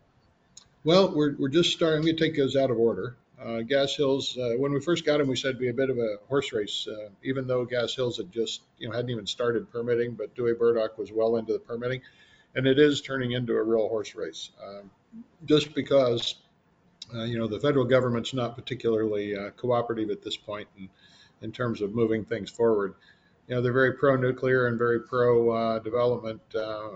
Well, 0.84 1.12
we're, 1.14 1.34
we're 1.36 1.48
just 1.48 1.72
starting. 1.72 2.06
To 2.06 2.14
take 2.14 2.36
those 2.36 2.56
out 2.56 2.70
of 2.70 2.78
order. 2.78 3.16
Uh, 3.42 3.62
Gas 3.62 3.96
Hills, 3.96 4.38
uh, 4.38 4.52
when 4.58 4.72
we 4.72 4.80
first 4.80 5.04
got 5.04 5.18
them, 5.18 5.26
we 5.26 5.34
said 5.34 5.50
it'd 5.50 5.60
be 5.60 5.68
a 5.68 5.74
bit 5.74 5.90
of 5.90 5.98
a 5.98 6.16
horse 6.28 6.52
race, 6.52 6.86
uh, 6.86 7.08
even 7.22 7.46
though 7.46 7.64
Gas 7.64 7.94
Hills 7.94 8.18
had 8.18 8.30
just, 8.30 8.62
you 8.78 8.88
know, 8.88 8.94
hadn't 8.94 9.10
even 9.10 9.26
started 9.26 9.70
permitting, 9.72 10.12
but 10.14 10.34
Dewey 10.34 10.54
Burdock 10.54 10.96
was 10.96 11.10
well 11.10 11.36
into 11.36 11.54
the 11.54 11.58
permitting. 11.58 12.02
And 12.54 12.66
it 12.66 12.78
is 12.78 13.00
turning 13.00 13.32
into 13.32 13.54
a 13.54 13.62
real 13.62 13.88
horse 13.88 14.14
race 14.14 14.50
um, 14.62 14.90
just 15.46 15.74
because, 15.74 16.36
uh, 17.14 17.24
you 17.24 17.38
know, 17.38 17.46
the 17.46 17.60
federal 17.60 17.84
government's 17.84 18.34
not 18.34 18.56
particularly 18.56 19.36
uh, 19.36 19.50
cooperative 19.50 20.10
at 20.10 20.22
this 20.22 20.36
point 20.36 20.68
in, 20.78 20.88
in 21.42 21.50
terms 21.50 21.80
of 21.80 21.94
moving 21.94 22.24
things 22.24 22.50
forward 22.50 22.94
you 23.50 23.56
know, 23.56 23.62
they're 23.62 23.72
very 23.72 23.94
pro-nuclear 23.94 24.68
and 24.68 24.78
very 24.78 25.00
pro-development 25.00 26.40
uh, 26.54 26.58
uh, 26.58 26.90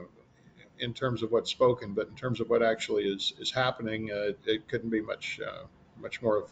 in 0.79 0.95
terms 0.95 1.25
of 1.25 1.33
what's 1.33 1.51
spoken, 1.51 1.95
but 1.95 2.07
in 2.07 2.15
terms 2.15 2.41
of 2.41 2.49
what 2.49 2.63
actually 2.63 3.05
is 3.05 3.33
is 3.41 3.51
happening, 3.51 4.09
uh, 4.13 4.31
it 4.47 4.69
couldn't 4.69 4.91
be 4.91 5.01
much 5.01 5.41
uh, 5.45 5.65
much 6.01 6.23
more 6.23 6.47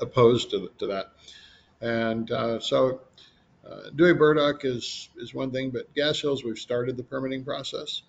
opposed 0.00 0.50
to, 0.50 0.70
to 0.78 0.86
that. 0.86 1.12
And 1.80 2.30
uh, 2.30 2.60
so, 2.60 3.00
uh, 3.66 3.88
Dewey 3.96 4.12
Burdock 4.12 4.66
is 4.66 5.08
is 5.16 5.32
one 5.32 5.50
thing, 5.50 5.70
but 5.70 5.92
Gas 5.94 6.20
Hills, 6.20 6.44
we've 6.44 6.58
started 6.58 6.98
the 6.98 7.02
permitting 7.02 7.44
process. 7.44 8.02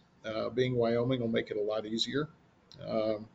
being 0.53 0.75
Wyoming 0.75 1.21
will 1.21 1.29
make 1.29 1.49
it 1.49 1.55
a 1.55 1.61
lot 1.61 1.85
easier. 1.85 2.27
Um, 2.85 3.25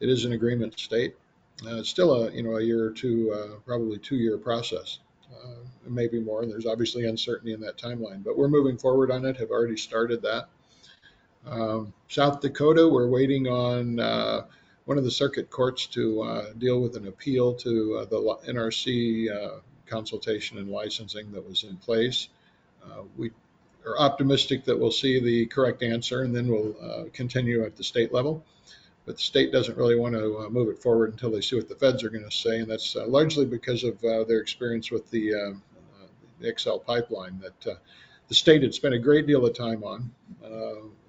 it 0.00 0.10
is 0.10 0.26
an 0.26 0.32
agreement 0.32 0.78
state. 0.78 1.16
it's 1.64 1.88
still 1.88 2.12
a 2.12 2.30
you 2.32 2.42
know 2.42 2.58
a 2.58 2.62
year 2.62 2.84
or 2.84 2.90
two, 2.90 3.34
probably 3.64 3.96
two 3.96 4.16
year 4.16 4.36
process 4.36 4.98
uh, 5.32 5.64
maybe 5.86 6.20
more. 6.20 6.42
And 6.42 6.50
there's 6.50 6.66
obviously 6.66 7.06
uncertainty 7.06 7.52
in 7.52 7.60
that 7.60 7.76
timeline, 7.76 8.22
but 8.22 8.36
we're 8.36 8.48
moving 8.48 8.76
forward 8.76 9.10
on 9.10 9.24
it. 9.24 9.36
Have 9.36 9.50
already 9.50 9.76
started 9.76 10.22
that. 10.22 10.48
Um, 11.46 11.92
South 12.08 12.40
Dakota, 12.40 12.88
we're 12.88 13.08
waiting 13.08 13.46
on 13.46 14.00
uh, 14.00 14.46
one 14.84 14.98
of 14.98 15.04
the 15.04 15.10
circuit 15.10 15.50
courts 15.50 15.86
to 15.86 16.22
uh, 16.22 16.52
deal 16.58 16.80
with 16.80 16.96
an 16.96 17.06
appeal 17.08 17.54
to 17.54 18.00
uh, 18.00 18.04
the 18.06 18.16
NRC 18.48 19.30
uh, 19.30 19.60
consultation 19.86 20.58
and 20.58 20.70
licensing 20.70 21.30
that 21.32 21.46
was 21.46 21.64
in 21.64 21.76
place. 21.76 22.28
Uh, 22.84 23.02
we 23.16 23.30
are 23.86 23.98
optimistic 23.98 24.64
that 24.64 24.78
we'll 24.78 24.90
see 24.90 25.20
the 25.20 25.46
correct 25.46 25.82
answer, 25.82 26.22
and 26.22 26.34
then 26.34 26.48
we'll 26.48 27.08
continue 27.12 27.64
at 27.64 27.76
the 27.76 27.84
state 27.84 28.12
level. 28.12 28.44
But 29.08 29.16
the 29.16 29.22
state 29.22 29.50
doesn't 29.50 29.78
really 29.78 29.96
want 29.96 30.14
to 30.14 30.40
uh, 30.40 30.50
move 30.50 30.68
it 30.68 30.78
forward 30.82 31.10
until 31.10 31.30
they 31.30 31.40
see 31.40 31.56
what 31.56 31.66
the 31.66 31.74
feds 31.74 32.04
are 32.04 32.10
going 32.10 32.28
to 32.28 32.30
say, 32.30 32.58
and 32.58 32.70
that's 32.70 32.94
uh, 32.94 33.06
largely 33.06 33.46
because 33.46 33.82
of 33.82 33.96
uh, 34.04 34.22
their 34.24 34.38
experience 34.38 34.90
with 34.90 35.10
the, 35.10 35.34
uh, 35.34 35.38
uh, 35.38 36.06
the 36.40 36.54
XL 36.58 36.76
pipeline 36.76 37.40
that 37.40 37.72
uh, 37.72 37.76
the 38.28 38.34
state 38.34 38.60
had 38.60 38.74
spent 38.74 38.92
a 38.92 38.98
great 38.98 39.26
deal 39.26 39.46
of 39.46 39.56
time 39.56 39.82
on, 39.82 40.10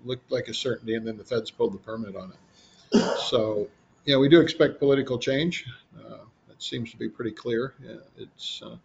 looked 0.06 0.32
like 0.32 0.48
a 0.48 0.54
certainty, 0.54 0.96
and 0.96 1.06
then 1.06 1.18
the 1.18 1.26
feds 1.26 1.52
pulled 1.52 1.74
the 1.74 1.78
permit 1.78 2.16
on 2.16 2.32
it. 2.32 3.18
So, 3.28 3.68
yeah, 4.06 4.16
we 4.16 4.30
do 4.30 4.40
expect 4.40 4.80
political 4.80 5.20
change. 5.20 5.66
that 5.94 6.64
seems 6.64 6.92
to 6.92 6.98
be 6.98 7.10
pretty 7.10 7.32
clear. 7.32 7.74
Yeah, 7.86 7.98
it's 8.18 8.62
one 8.62 8.80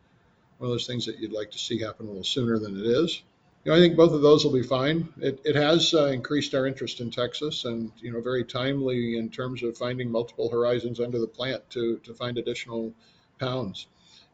of 0.60 0.68
those 0.70 0.88
things 0.88 1.06
that 1.06 1.20
you'd 1.20 1.30
like 1.30 1.52
to 1.52 1.58
see 1.58 1.78
happen 1.78 2.06
a 2.06 2.08
little 2.08 2.24
sooner 2.24 2.58
than 2.58 2.76
it 2.76 2.84
is 2.84 3.22
you 3.64 3.72
know, 3.72 3.78
I 3.78 3.80
think 3.80 3.96
both 3.96 4.12
of 4.12 4.20
those 4.20 4.44
will 4.44 4.52
be 4.52 4.62
fine. 4.62 5.08
It, 5.18 5.40
it 5.44 5.56
has 5.56 5.94
uh, 5.94 6.06
increased 6.06 6.54
our 6.54 6.66
interest 6.66 7.00
in 7.00 7.10
Texas 7.10 7.64
and, 7.64 7.90
you 7.96 8.12
know, 8.12 8.20
very 8.20 8.44
timely 8.44 9.16
in 9.16 9.30
terms 9.30 9.62
of 9.62 9.78
finding 9.78 10.10
multiple 10.10 10.50
horizons 10.50 11.00
under 11.00 11.18
the 11.18 11.26
plant 11.26 11.68
to, 11.70 11.98
to 12.04 12.14
find 12.14 12.36
additional 12.36 12.92
pounds 13.40 13.86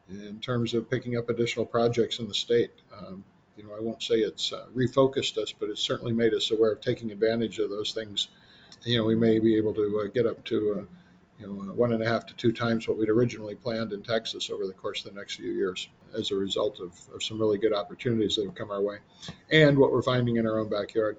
in 0.09 0.39
terms 0.41 0.73
of 0.73 0.89
picking 0.89 1.17
up 1.17 1.29
additional 1.29 1.65
projects 1.65 2.19
in 2.19 2.27
the 2.27 2.33
state. 2.33 2.71
Um, 2.97 3.23
you 3.55 3.63
know, 3.63 3.73
I 3.73 3.79
won't 3.79 4.03
say 4.03 4.15
it's 4.15 4.51
uh, 4.51 4.65
refocused 4.75 5.37
us, 5.37 5.53
but 5.57 5.69
it's 5.69 5.81
certainly 5.81 6.13
made 6.13 6.33
us 6.33 6.51
aware 6.51 6.73
of 6.73 6.81
taking 6.81 7.11
advantage 7.11 7.59
of 7.59 7.69
those 7.69 7.93
things. 7.93 8.27
You 8.83 8.97
know, 8.97 9.05
we 9.05 9.15
may 9.15 9.39
be 9.39 9.55
able 9.55 9.73
to 9.75 10.01
uh, 10.03 10.07
get 10.07 10.25
up 10.25 10.43
to, 10.45 10.79
uh, 10.81 10.83
you 11.41 11.47
know, 11.47 11.71
uh, 11.71 11.73
one 11.73 11.93
and 11.93 12.03
a 12.03 12.07
half 12.07 12.25
to 12.27 12.33
two 12.35 12.51
times 12.51 12.87
what 12.87 12.97
we'd 12.97 13.09
originally 13.09 13.55
planned 13.55 13.93
in 13.93 14.03
Texas 14.03 14.49
over 14.49 14.67
the 14.67 14.73
course 14.73 15.03
of 15.05 15.13
the 15.13 15.19
next 15.19 15.35
few 15.35 15.51
years 15.51 15.87
as 16.17 16.31
a 16.31 16.35
result 16.35 16.79
of, 16.79 16.93
of 17.13 17.23
some 17.23 17.39
really 17.39 17.57
good 17.57 17.73
opportunities 17.73 18.35
that 18.35 18.45
have 18.45 18.55
come 18.55 18.71
our 18.71 18.81
way 18.81 18.97
and 19.51 19.77
what 19.77 19.91
we're 19.91 20.01
finding 20.01 20.37
in 20.37 20.45
our 20.47 20.59
own 20.59 20.69
backyard. 20.69 21.17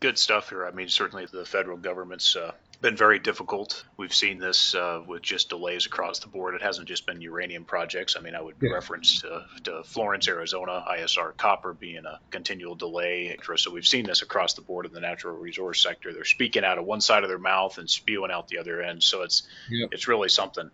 Good 0.00 0.18
stuff 0.18 0.50
here. 0.50 0.66
I 0.66 0.70
mean, 0.70 0.88
certainly 0.88 1.26
the 1.26 1.46
federal 1.46 1.78
government's 1.78 2.36
uh, 2.36 2.52
been 2.84 2.96
very 2.98 3.18
difficult. 3.18 3.82
We've 3.96 4.14
seen 4.14 4.38
this 4.38 4.74
uh, 4.74 5.00
with 5.06 5.22
just 5.22 5.48
delays 5.48 5.86
across 5.86 6.18
the 6.18 6.26
board. 6.26 6.54
It 6.54 6.60
hasn't 6.60 6.86
just 6.86 7.06
been 7.06 7.22
uranium 7.22 7.64
projects. 7.64 8.14
I 8.14 8.20
mean, 8.20 8.34
I 8.34 8.42
would 8.42 8.56
yeah. 8.60 8.72
reference 8.72 9.22
to, 9.22 9.46
to, 9.64 9.82
Florence, 9.84 10.28
Arizona, 10.28 10.84
ISR 10.86 11.34
copper 11.34 11.72
being 11.72 12.04
a 12.04 12.20
continual 12.30 12.74
delay. 12.74 13.38
So 13.56 13.70
we've 13.70 13.86
seen 13.86 14.04
this 14.04 14.20
across 14.20 14.52
the 14.52 14.60
board 14.60 14.84
in 14.84 14.92
the 14.92 15.00
natural 15.00 15.34
resource 15.34 15.82
sector. 15.82 16.12
They're 16.12 16.26
speaking 16.26 16.62
out 16.62 16.76
of 16.76 16.84
one 16.84 17.00
side 17.00 17.22
of 17.22 17.30
their 17.30 17.38
mouth 17.38 17.78
and 17.78 17.88
spewing 17.88 18.30
out 18.30 18.48
the 18.48 18.58
other 18.58 18.82
end. 18.82 19.02
So 19.02 19.22
it's 19.22 19.44
yeah. 19.70 19.86
it's 19.90 20.06
really 20.06 20.28
something. 20.28 20.70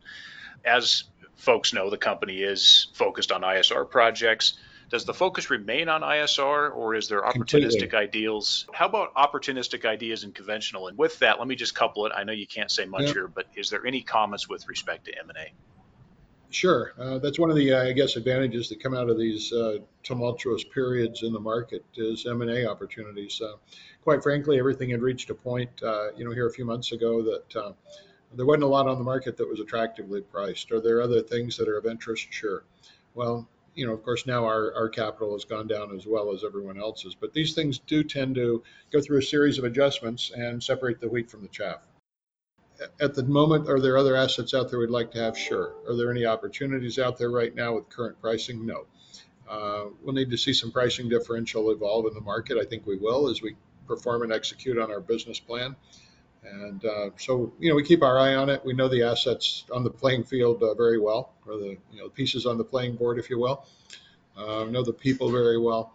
As 0.65 1.05
folks 1.37 1.73
know, 1.73 1.91
the 1.91 1.97
company 1.97 2.43
is 2.43 2.89
focused 2.95 3.31
on 3.31 3.43
ISR 3.43 3.89
projects. 3.89 4.55
Does 4.91 5.05
the 5.05 5.15
focus 5.15 5.51
remain 5.51 5.89
on 5.89 6.03
ISR 6.03 6.75
or 6.75 6.97
is 6.97 7.09
there 7.09 7.23
opportunistic 7.23 7.61
Completely. 7.61 7.99
ideals? 7.99 8.67
How 8.73 8.87
about 8.87 9.15
opportunistic 9.15 9.85
ideas 9.85 10.25
and 10.25 10.35
conventional? 10.35 10.89
And 10.89 10.99
with 10.99 11.21
that, 11.21 11.39
let 11.39 11.47
me 11.47 11.55
just 11.55 11.77
couple 11.77 12.07
it. 12.07 12.13
I 12.15 12.25
know 12.25 12.33
you 12.33 12.47
can't 12.47 12.71
say 12.71 12.87
much 12.87 13.13
here, 13.13 13.29
but 13.29 13.47
is 13.55 13.71
there 13.71 13.87
any 13.87 14.03
comments 14.03 14.49
with 14.49 14.67
respect 14.69 15.05
to 15.05 15.17
M&A? 15.17 15.53
Sure. 16.51 16.93
Uh, 16.99 17.19
that's 17.19 17.39
one 17.39 17.51
of 17.51 17.57
the, 17.57 17.73
I 17.73 17.93
guess, 17.93 18.17
advantages 18.17 18.69
that 18.71 18.83
come 18.83 18.93
out 18.93 19.09
of 19.09 19.17
these 19.17 19.53
uh, 19.53 19.79
tumultuous 20.03 20.65
periods 20.65 21.23
in 21.23 21.33
the 21.33 21.39
market 21.39 21.85
is 21.95 22.27
M&A 22.27 22.67
opportunities. 22.67 23.41
Uh, 23.41 23.55
quite 24.03 24.25
frankly, 24.25 24.59
everything 24.59 24.91
had 24.91 25.03
reached 25.03 25.31
a 25.31 25.35
point, 25.35 25.71
uh, 25.85 26.13
you 26.17 26.25
know, 26.25 26.33
here 26.33 26.49
a 26.49 26.53
few 26.53 26.65
months 26.65 26.91
ago 26.91 27.23
that 27.23 27.57
uh, 27.57 27.73
there 28.35 28.45
wasn't 28.45 28.65
a 28.65 28.67
lot 28.67 28.89
on 28.89 28.99
the 28.99 29.05
market 29.05 29.37
that 29.37 29.49
was 29.49 29.61
attractively 29.61 30.21
priced. 30.21 30.73
Are 30.73 30.81
there 30.81 31.01
other 31.01 31.23
things 31.23 31.57
that 31.57 31.69
are 31.69 31.79
of 31.79 31.87
interest? 31.87 32.27
Sure. 32.31 32.65
Well, 33.15 33.49
you 33.75 33.87
know, 33.87 33.93
of 33.93 34.03
course, 34.03 34.27
now 34.27 34.45
our, 34.45 34.75
our 34.75 34.89
capital 34.89 35.33
has 35.33 35.45
gone 35.45 35.67
down 35.67 35.95
as 35.95 36.07
well 36.07 36.33
as 36.33 36.45
everyone 36.45 36.79
else's. 36.79 37.15
But 37.15 37.33
these 37.33 37.55
things 37.55 37.79
do 37.79 38.03
tend 38.03 38.35
to 38.35 38.63
go 38.93 39.01
through 39.01 39.19
a 39.19 39.23
series 39.23 39.59
of 39.59 39.65
adjustments 39.65 40.31
and 40.35 40.63
separate 40.63 41.01
the 41.01 41.09
wheat 41.09 41.31
from 41.31 41.43
the 41.43 41.49
chaff. 41.49 41.81
At 43.01 43.15
the 43.15 43.23
moment, 43.23 43.69
are 43.69 43.79
there 43.79 43.99
other 43.99 44.17
assets 44.17 44.55
out 44.55 44.71
there 44.71 44.79
we'd 44.79 44.91
like 44.91 45.13
to 45.13 45.19
have? 45.19 45.37
Sure. 45.37 45.75
Are 45.87 45.95
there 45.95 46.11
any 46.11 46.25
opportunities 46.25 46.99
out 46.99 47.19
there 47.19 47.31
right 47.31 47.55
now 47.55 47.75
with 47.75 47.91
current 47.91 48.21
pricing? 48.21 48.65
No. 48.65 48.87
Uh, 49.49 49.87
we'll 50.03 50.15
need 50.15 50.31
to 50.31 50.39
see 50.39 50.53
some 50.53 50.71
pricing 50.71 51.09
differential 51.09 51.71
evolve 51.71 52.07
in 52.07 52.15
the 52.15 52.21
market. 52.21 52.57
I 52.57 52.65
think 52.65 52.87
we 52.87 52.97
will 52.97 53.29
as 53.29 53.43
we 53.43 53.57
perform 53.87 54.23
and 54.23 54.33
execute 54.33 54.79
on 54.79 54.91
our 54.91 55.01
business 55.01 55.41
plan. 55.41 55.77
And 56.43 56.85
uh, 56.85 57.11
so, 57.17 57.53
you 57.59 57.69
know, 57.69 57.77
we 57.77 57.85
keep 57.85 58.03
our 58.03 58.19
eye 58.19 58.35
on 58.35 58.49
it. 58.49 58.65
We 58.65 58.73
know 58.73 58.89
the 58.89 59.03
assets 59.03 59.65
on 59.73 59.85
the 59.85 59.91
playing 59.91 60.25
field 60.25 60.63
uh, 60.63 60.75
very 60.75 60.99
well, 60.99 61.33
or 61.47 61.57
the 61.57 61.77
you 61.93 61.99
know 61.99 62.09
pieces 62.09 62.47
on 62.47 62.57
the 62.57 62.65
playing 62.65 62.97
board, 62.97 63.19
if 63.19 63.29
you 63.29 63.39
will. 63.39 63.67
Uh, 64.37 64.65
know 64.65 64.83
the 64.83 64.93
people 64.93 65.31
very 65.31 65.59
well. 65.59 65.93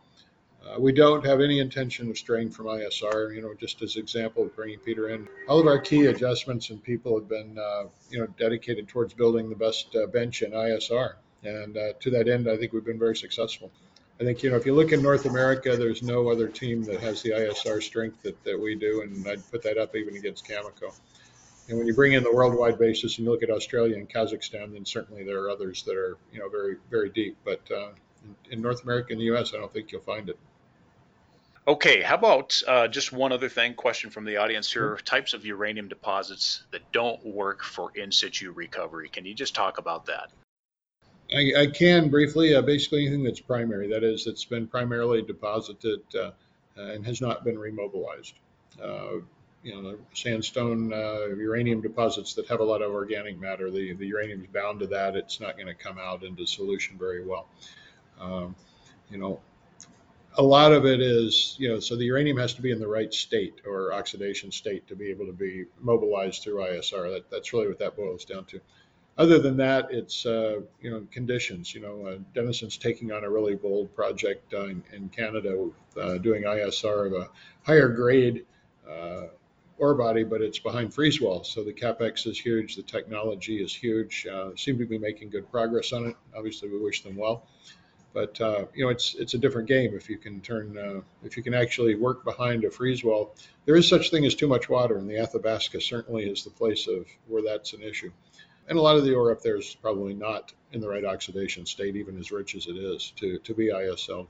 Uh, 0.64 0.80
we 0.80 0.92
don't 0.92 1.26
have 1.26 1.42
any 1.42 1.60
intention 1.60 2.10
of 2.10 2.18
straying 2.18 2.52
from 2.52 2.68
ISR. 2.68 3.36
You 3.36 3.42
know, 3.42 3.54
just 3.60 3.82
as 3.82 3.96
example 3.96 4.44
of 4.44 4.56
bringing 4.56 4.80
Peter 4.80 5.10
in, 5.10 5.28
all 5.48 5.60
of 5.60 5.68
our 5.68 5.80
key 5.80 6.06
adjustments 6.06 6.70
and 6.70 6.84
people 6.84 7.20
have 7.20 7.28
been, 7.28 7.58
uh, 7.58 7.84
you 8.10 8.20
know, 8.20 8.28
dedicated 8.38 8.88
towards 8.88 9.14
building 9.14 9.50
the 9.50 9.56
best 9.56 9.96
uh, 9.96 10.06
bench 10.08 10.42
in 10.42 10.52
ISR. 10.52 11.16
And 11.44 11.78
to 12.00 12.10
that 12.10 12.28
end, 12.28 12.50
I 12.50 12.58
think 12.58 12.74
we've 12.74 12.86
been 12.86 12.98
very 12.98 13.16
successful. 13.16 13.72
I 14.20 14.24
think, 14.24 14.44
you 14.44 14.50
know, 14.50 14.56
if 14.56 14.66
you 14.66 14.74
look 14.74 14.94
in 14.94 15.02
North 15.02 15.26
America, 15.26 15.76
there's 15.76 16.02
no 16.02 16.30
other 16.30 16.48
team 16.48 16.84
that 16.84 17.02
has 17.02 17.22
the 17.22 17.32
ISR 17.32 17.84
strength 17.84 18.22
that, 18.24 18.42
that 18.46 18.58
we 18.58 18.76
do, 18.76 19.02
and 19.02 19.28
I'd 19.28 19.50
put 19.52 19.62
that 19.64 19.78
up 19.78 19.94
even 19.96 20.16
against 20.16 20.48
Cameco. 20.48 20.94
And 21.68 21.78
when 21.78 21.86
you 21.86 21.94
bring 21.94 22.14
in 22.14 22.24
the 22.24 22.32
worldwide 22.32 22.80
basis 22.80 23.18
and 23.18 23.26
you 23.26 23.32
look 23.32 23.44
at 23.44 23.50
Australia 23.50 23.98
and 23.98 24.10
Kazakhstan, 24.10 24.74
then 24.74 24.86
certainly 24.86 25.24
there 25.24 25.42
are 25.42 25.50
others 25.50 25.84
that 25.84 25.98
are, 25.98 26.18
you 26.32 26.40
know, 26.40 26.48
very, 26.48 26.78
very 26.90 27.10
deep. 27.10 27.36
But 27.44 27.62
uh, 27.70 27.90
in, 28.24 28.54
in, 28.54 28.62
North 28.62 28.84
America 28.84 29.12
and 29.12 29.20
the 29.20 29.26
U.S., 29.26 29.52
I 29.54 29.58
don't 29.58 29.74
think 29.74 29.92
you'll 29.92 30.02
find 30.02 30.30
it. 30.30 30.38
Okay, 31.68 32.02
how 32.02 32.16
about 32.16 32.62
uh, 32.68 32.88
just 32.88 33.12
one 33.12 33.32
other 33.32 33.50
thing? 33.50 33.74
Question 33.74 34.12
from 34.12 34.24
the 34.24 34.38
audience 34.38 34.72
here: 34.72 34.92
mm-hmm. 34.92 35.04
types 35.04 35.34
of 35.34 35.44
uranium 35.44 35.88
deposits 35.88 36.64
that 36.72 36.92
don't 36.92 37.26
work 37.26 37.64
for 37.64 37.92
in 37.96 38.12
situ 38.12 38.52
recovery. 38.52 39.10
Can 39.10 39.26
you 39.26 39.34
just 39.34 39.56
talk 39.56 39.80
about 39.80 40.06
that? 40.06 40.30
I, 41.34 41.62
I 41.62 41.68
can 41.68 42.10
briefly. 42.10 42.54
Uh, 42.54 42.62
basically, 42.62 43.06
anything 43.06 43.24
that's 43.24 43.40
primary, 43.40 43.88
that 43.90 44.04
is, 44.04 44.26
that's 44.26 44.46
been 44.46 44.68
primarily 44.68 45.22
deposited 45.22 46.02
uh, 46.16 46.32
and 46.76 47.06
has 47.06 47.22
not 47.22 47.44
been 47.44 47.56
remobilized. 47.56 48.34
Uh, 48.82 49.22
you 49.64 49.82
know, 49.82 49.98
sandstone 50.14 50.94
uh, 50.94 51.26
uranium 51.36 51.82
deposits 51.82 52.36
that 52.36 52.48
have 52.48 52.60
a 52.60 52.64
lot 52.64 52.84
of 52.84 52.92
organic 52.92 53.40
matter. 53.40 53.72
The 53.72 53.94
the 53.94 54.06
uranium 54.06 54.42
is 54.42 54.48
bound 54.48 54.80
to 54.82 54.88
that. 54.88 55.16
It's 55.16 55.40
not 55.40 55.56
going 55.56 55.68
to 55.68 55.74
come 55.74 55.98
out 55.98 56.24
into 56.24 56.46
solution 56.46 56.98
very 57.00 57.26
well. 57.26 57.48
Um, 58.20 58.56
you 59.10 59.18
know, 59.18 59.40
a 60.38 60.44
lot 60.44 60.72
of 60.72 60.86
it 60.86 61.02
is, 61.02 61.56
you 61.58 61.70
know, 61.70 61.80
so 61.80 61.96
the 61.96 62.06
uranium 62.06 62.38
has 62.38 62.54
to 62.56 62.62
be 62.62 62.72
in 62.72 62.80
the 62.80 62.88
right 62.88 63.14
state 63.14 63.62
or 63.66 63.94
oxidation 63.94 64.52
state 64.52 64.88
to 64.88 64.96
be 64.96 65.10
able 65.10 65.26
to 65.26 65.34
be 65.34 65.66
mobilized 65.80 66.44
through 66.44 66.58
ISR. 66.58 67.14
That, 67.14 67.32
that's 67.32 67.54
really 67.54 67.68
what 67.68 67.80
that 67.80 67.96
boils 67.96 68.26
down 68.26 68.46
to 68.46 68.62
other 69.18 69.40
than 69.40 69.58
that, 69.58 69.88
it's 69.92 70.26
uh, 70.26 70.60
you 70.82 70.92
know 70.92 71.08
conditions. 71.12 71.74
You 71.74 71.82
know, 71.82 72.06
uh, 72.06 72.18
Denison's 72.34 72.78
taking 72.78 73.12
on 73.12 73.24
a 73.24 73.30
really 73.30 73.56
bold 73.56 73.96
project 73.96 74.54
uh, 74.54 74.66
in, 74.66 74.84
in, 74.94 75.10
Canada, 75.10 75.70
uh, 76.00 76.18
doing 76.18 76.44
ISR 76.44 77.08
of 77.08 77.14
a 77.14 77.30
higher 77.64 77.88
grade 77.88 78.46
uh, 78.90 79.28
ore 79.78 79.96
body, 79.96 80.24
but 80.24 80.42
it's 80.42 80.60
behind 80.60 80.94
freeze 80.94 81.22
wall. 81.22 81.44
So 81.46 81.64
the 81.64 81.72
capex 81.72 82.28
is 82.28 82.38
huge, 82.38 82.76
the 82.76 82.84
technology 82.84 83.64
is 83.64 83.74
huge. 83.74 84.28
Uh, 84.30 84.50
seem 84.58 84.78
to 84.80 84.86
be 84.86 84.98
making 84.98 85.30
good 85.30 85.50
progress 85.50 85.94
on 85.94 86.08
it. 86.08 86.16
Obviously, 86.36 86.70
we 86.70 86.80
wish 86.80 87.02
them 87.02 87.16
well. 87.16 87.48
But 88.14 88.40
you 88.74 88.86
know, 88.86 88.90
it's 88.90 89.16
it's 89.16 89.34
a 89.34 89.38
different 89.38 89.68
game 89.68 89.94
if 89.94 90.10
you 90.10 90.18
can 90.18 90.40
turn 90.40 91.04
if 91.24 91.36
you 91.36 91.44
can 91.44 91.54
actually 91.54 91.96
work 91.96 92.24
behind 92.24 92.64
a 92.64 92.72
freeze 92.72 93.04
wall. 93.04 93.36
There 93.66 93.76
is 93.76 93.90
such 93.90 94.10
thing 94.10 94.26
as 94.26 94.36
too 94.36 94.48
much 94.48 94.70
water, 94.70 94.98
and 94.98 95.10
the 95.10 95.20
Athabasca 95.20 95.82
certainly 95.82 96.24
is 96.24 96.44
the 96.44 96.50
place 96.50 96.88
of 96.88 97.06
where 97.28 97.44
that's 97.44 97.74
an 97.74 97.82
issue 97.82 98.12
and 98.68 98.78
a 98.78 98.82
lot 98.82 98.96
of 98.96 99.04
the 99.04 99.14
ore 99.14 99.32
up 99.32 99.42
there 99.42 99.58
is 99.58 99.76
probably 99.76 100.14
not 100.14 100.54
in 100.72 100.82
the 100.82 100.88
right 100.88 101.06
oxidation 101.06 101.66
state, 101.66 101.96
even 101.96 102.18
as 102.18 102.32
rich 102.32 102.56
as 102.56 102.68
it 102.68 102.76
is, 102.76 103.14
to, 103.18 103.40
to 103.40 103.54
be 103.54 103.68
ISL. 103.68 104.28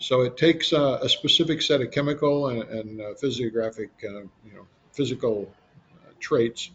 So 0.00 0.20
it 0.20 0.36
takes 0.36 0.72
a 0.72 1.08
specific 1.08 1.60
set 1.60 1.80
of 1.80 1.90
chemical 1.90 2.48
and, 2.48 2.62
and 2.62 3.00
uh, 3.00 3.14
physiographic, 3.14 3.90
uh, 4.04 4.20
you 4.20 4.54
know, 4.54 4.66
physical 4.92 5.52
uh, 5.92 6.12
traits. 6.20 6.70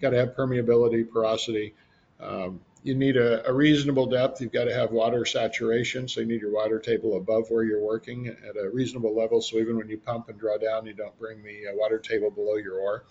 Got 0.00 0.10
to 0.10 0.16
have 0.16 0.34
permeability, 0.34 1.08
porosity. 1.10 1.74
Um, 2.20 2.60
you 2.82 2.94
need 2.94 3.16
a, 3.16 3.46
a, 3.48 3.52
reasonable 3.52 4.06
depth. 4.06 4.40
You've 4.40 4.52
got 4.52 4.64
to 4.64 4.74
have 4.74 4.92
water 4.92 5.24
saturation, 5.24 6.08
so 6.08 6.20
you 6.20 6.26
need 6.26 6.40
your 6.40 6.52
water 6.52 6.78
table 6.78 7.16
above 7.16 7.50
where 7.50 7.64
you're 7.64 7.82
working 7.82 8.28
at 8.28 8.56
a 8.56 8.70
reasonable 8.70 9.14
level. 9.14 9.40
So 9.40 9.56
even 9.58 9.76
when 9.76 9.88
you 9.88 9.98
pump 9.98 10.28
and 10.28 10.38
draw 10.38 10.56
down, 10.56 10.86
you 10.86 10.94
don't 10.94 11.18
bring 11.18 11.42
the 11.42 11.68
uh, 11.68 11.74
water 11.74 11.98
table 11.98 12.30
below 12.30 12.56
your 12.56 12.78
ore 12.78 13.04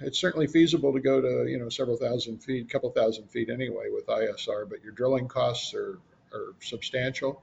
it's 0.00 0.18
certainly 0.18 0.46
feasible 0.46 0.92
to 0.92 1.00
go 1.00 1.20
to 1.20 1.50
you 1.50 1.58
know 1.58 1.68
several 1.68 1.96
thousand 1.96 2.38
feet, 2.38 2.68
couple 2.68 2.90
thousand 2.90 3.28
feet 3.28 3.50
anyway 3.50 3.88
with 3.90 4.06
ISR, 4.06 4.68
but 4.68 4.82
your 4.82 4.92
drilling 4.92 5.28
costs 5.28 5.74
are 5.74 5.98
are 6.32 6.54
substantial. 6.60 7.42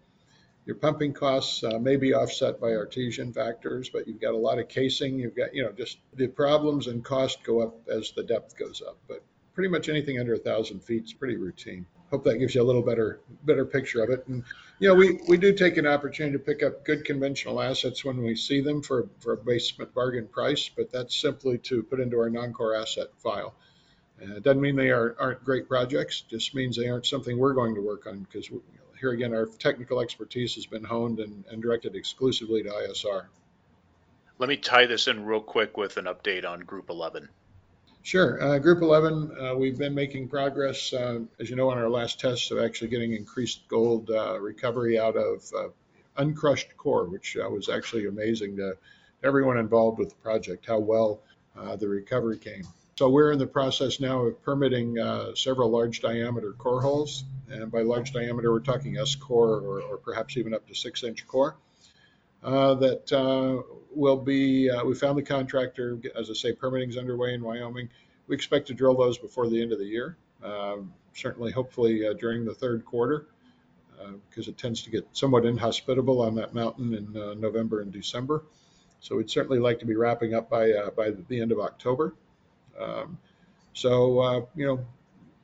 Your 0.65 0.75
pumping 0.75 1.13
costs 1.13 1.63
uh, 1.63 1.79
may 1.79 1.95
be 1.95 2.13
offset 2.13 2.59
by 2.59 2.75
artesian 2.75 3.33
factors, 3.33 3.89
but 3.89 4.07
you've 4.07 4.21
got 4.21 4.35
a 4.35 4.37
lot 4.37 4.59
of 4.59 4.67
casing. 4.67 5.17
You've 5.17 5.35
got 5.35 5.55
you 5.55 5.63
know 5.63 5.71
just 5.71 5.97
the 6.13 6.27
problems 6.27 6.87
and 6.87 7.03
cost 7.03 7.43
go 7.43 7.61
up 7.61 7.87
as 7.87 8.11
the 8.11 8.23
depth 8.23 8.57
goes 8.57 8.81
up. 8.85 8.97
But 9.07 9.23
pretty 9.53 9.69
much 9.69 9.89
anything 9.89 10.19
under 10.19 10.33
a 10.33 10.39
thousand 10.39 10.83
feet 10.83 11.05
is 11.05 11.13
pretty 11.13 11.37
routine. 11.37 11.85
Hope 12.11 12.23
that 12.25 12.37
gives 12.37 12.53
you 12.53 12.61
a 12.61 12.63
little 12.63 12.83
better 12.83 13.21
better 13.43 13.65
picture 13.65 14.03
of 14.03 14.09
it. 14.09 14.27
And 14.27 14.43
you 14.79 14.89
know, 14.89 14.95
we 14.95 15.19
we 15.27 15.37
do 15.37 15.53
take 15.53 15.77
an 15.77 15.87
opportunity 15.87 16.37
to 16.37 16.43
pick 16.43 16.61
up 16.61 16.85
good 16.85 17.05
conventional 17.05 17.61
assets 17.61 18.05
when 18.05 18.21
we 18.21 18.35
see 18.35 18.61
them 18.61 18.83
for 18.83 19.09
for 19.19 19.33
a 19.33 19.37
basement 19.37 19.93
bargain 19.93 20.27
price, 20.27 20.69
but 20.69 20.91
that's 20.91 21.15
simply 21.15 21.57
to 21.59 21.81
put 21.83 21.99
into 21.99 22.19
our 22.19 22.29
non-core 22.29 22.75
asset 22.75 23.07
file. 23.17 23.55
Uh, 24.21 24.35
it 24.35 24.43
doesn't 24.43 24.61
mean 24.61 24.75
they 24.75 24.91
are, 24.91 25.15
aren't 25.19 25.43
great 25.43 25.67
projects, 25.67 26.21
just 26.21 26.53
means 26.53 26.77
they 26.77 26.89
aren't 26.89 27.07
something 27.07 27.39
we're 27.39 27.53
going 27.53 27.73
to 27.73 27.81
work 27.81 28.05
on 28.05 28.19
because 28.19 28.49
here 28.99 29.11
again, 29.11 29.33
our 29.33 29.47
technical 29.47 29.99
expertise 29.99 30.53
has 30.55 30.67
been 30.67 30.83
honed 30.83 31.19
and, 31.19 31.43
and 31.49 31.61
directed 31.61 31.95
exclusively 31.95 32.61
to 32.61 32.69
ISR. 32.69 33.25
Let 34.37 34.47
me 34.47 34.57
tie 34.57 34.85
this 34.85 35.07
in 35.07 35.25
real 35.25 35.41
quick 35.41 35.75
with 35.75 35.97
an 35.97 36.05
update 36.05 36.45
on 36.45 36.61
Group 36.61 36.89
11. 36.89 37.27
Sure. 38.03 38.41
Uh, 38.41 38.57
Group 38.57 38.81
11, 38.81 39.31
uh, 39.39 39.55
we've 39.55 39.77
been 39.77 39.93
making 39.93 40.27
progress, 40.27 40.91
uh, 40.91 41.19
as 41.39 41.51
you 41.51 41.55
know, 41.55 41.69
on 41.69 41.77
our 41.77 41.89
last 41.89 42.19
test 42.19 42.51
of 42.51 42.57
actually 42.57 42.87
getting 42.87 43.13
increased 43.13 43.67
gold 43.67 44.09
uh, 44.09 44.39
recovery 44.39 44.97
out 44.97 45.15
of 45.15 45.43
uh, 45.55 45.67
uncrushed 46.17 46.75
core, 46.77 47.05
which 47.05 47.37
uh, 47.37 47.47
was 47.47 47.69
actually 47.69 48.07
amazing 48.07 48.57
to 48.57 48.75
everyone 49.23 49.59
involved 49.59 49.99
with 49.99 50.09
the 50.09 50.15
project, 50.15 50.65
how 50.65 50.79
well 50.79 51.21
the 51.77 51.87
recovery 51.87 52.39
came. 52.39 52.63
So 52.97 53.07
we're 53.09 53.31
in 53.31 53.39
the 53.39 53.47
process 53.47 53.99
now 53.99 54.21
of 54.21 54.41
permitting 54.41 54.95
several 55.35 55.69
large 55.69 56.01
diameter 56.01 56.53
core 56.53 56.81
holes. 56.81 57.23
And 57.49 57.71
by 57.71 57.81
large 57.81 58.13
diameter, 58.13 58.51
we're 58.51 58.61
talking 58.61 58.97
S 58.97 59.13
core 59.13 59.59
or, 59.59 59.81
or 59.81 59.97
perhaps 59.97 60.37
even 60.37 60.53
up 60.53 60.67
to 60.67 60.73
six 60.73 61.03
inch 61.03 61.27
core. 61.27 61.55
Uh, 62.43 62.73
that 62.73 63.11
uh, 63.13 63.61
will 63.93 64.17
be, 64.17 64.67
uh, 64.69 64.83
we 64.83 64.95
found 64.95 65.15
the 65.15 65.21
contractor, 65.21 65.99
as 66.17 66.29
I 66.29 66.33
say, 66.33 66.53
permitting 66.53 66.89
is 66.89 66.97
underway 66.97 67.35
in 67.35 67.43
Wyoming. 67.43 67.87
We 68.27 68.35
expect 68.35 68.65
to 68.67 68.73
drill 68.73 68.95
those 68.95 69.17
before 69.17 69.47
the 69.47 69.61
end 69.61 69.71
of 69.71 69.77
the 69.77 69.85
year, 69.85 70.17
um, 70.43 70.91
certainly, 71.13 71.51
hopefully 71.51 72.07
uh, 72.07 72.13
during 72.13 72.43
the 72.43 72.53
third 72.53 72.83
quarter, 72.83 73.27
because 74.27 74.47
uh, 74.47 74.51
it 74.51 74.57
tends 74.57 74.81
to 74.83 74.89
get 74.89 75.07
somewhat 75.11 75.45
inhospitable 75.45 76.19
on 76.19 76.33
that 76.35 76.55
mountain 76.55 76.95
in 76.95 77.13
November 77.39 77.81
and 77.81 77.91
December. 77.91 78.43
So 79.01 79.17
we'd 79.17 79.29
certainly 79.29 79.59
like 79.59 79.77
to 79.79 79.85
be 79.85 79.95
wrapping 79.95 80.33
up 80.33 80.49
by, 80.49 80.71
by 80.97 81.11
the 81.11 81.41
end 81.41 81.51
of 81.51 81.59
October. 81.59 82.15
Um, 82.79 83.19
so, 83.73 84.49
you 84.55 84.65
know, 84.65 84.83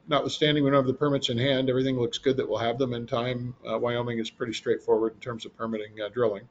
notwithstanding 0.08 0.64
we 0.64 0.72
don't 0.72 0.80
have 0.80 0.88
the 0.88 0.94
permits 0.94 1.30
in 1.30 1.38
hand, 1.38 1.70
everything 1.70 2.00
looks 2.00 2.18
good 2.18 2.38
that 2.38 2.50
we'll 2.50 2.58
have 2.58 2.80
them 2.80 2.94
in 2.94 3.06
time. 3.06 3.54
Wyoming 3.64 4.18
is 4.18 4.32
pretty 4.32 4.54
straightforward 4.54 5.14
in 5.14 5.20
terms 5.20 5.46
of 5.46 5.56
permitting 5.56 5.92
drilling. 6.12 6.48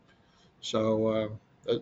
So 0.60 1.06
uh, 1.08 1.28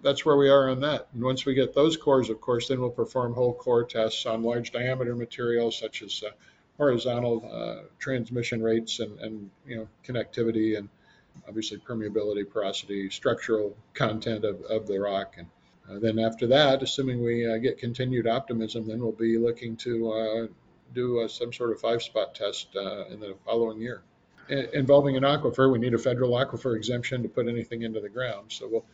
that's 0.03 0.25
where 0.25 0.37
we 0.37 0.49
are 0.49 0.71
on 0.71 0.81
that. 0.81 1.09
And 1.15 1.23
once 1.23 1.45
we 1.45 1.55
get 1.55 1.75
those 1.75 1.97
cores, 1.97 2.31
of 2.31 2.41
course, 2.41 2.69
then 2.69 2.81
we'll 2.81 2.91
perform 2.91 3.35
whole 3.35 3.55
core 3.55 3.85
tests 3.85 4.27
on 4.27 4.43
large 4.43 4.73
diameter 4.73 5.15
materials 5.15 5.79
such 5.79 6.03
as 6.03 6.23
uh, 6.27 6.31
horizontal 6.77 7.49
uh, 7.51 7.87
transmission 7.99 8.63
rates 8.63 9.01
and, 9.01 9.19
and, 9.21 9.51
you 9.67 9.77
know 9.77 9.89
connectivity 10.05 10.77
and 10.77 10.89
obviously 11.49 11.79
permeability, 11.79 12.49
porosity, 12.49 13.11
structural 13.11 13.77
content 13.93 14.45
of, 14.45 14.61
of 14.63 14.87
the 14.87 14.99
rock. 14.99 15.35
And 15.37 15.47
uh, 15.91 15.99
then 15.99 16.19
after 16.19 16.47
that, 16.49 16.83
assuming 16.83 17.23
we 17.23 17.47
uh, 17.47 17.59
get 17.59 17.79
continued 17.79 18.27
optimism, 18.27 18.87
then 18.87 19.01
we'll 19.01 19.13
be 19.13 19.37
looking 19.37 19.77
to 19.79 20.13
uh, 20.13 20.47
do 20.95 21.27
some 21.29 21.53
sort 21.53 21.73
of 21.73 21.81
five 21.81 22.03
spot 22.03 22.35
test 22.35 22.69
in 23.11 23.21
the 23.21 23.35
following 23.45 23.81
year 23.81 24.03
involving 24.49 25.17
an 25.17 25.23
aquifer, 25.23 25.71
we 25.71 25.79
need 25.79 25.95
a 25.95 25.99
federal 25.99 26.33
aquifer 26.33 26.77
exemption 26.77 27.23
to 27.23 27.29
put 27.29 27.49
anything 27.49 27.83
into 27.83 28.01
the 28.01 28.09
ground. 28.09 28.53
So 28.53 28.69
we'll 28.69 28.85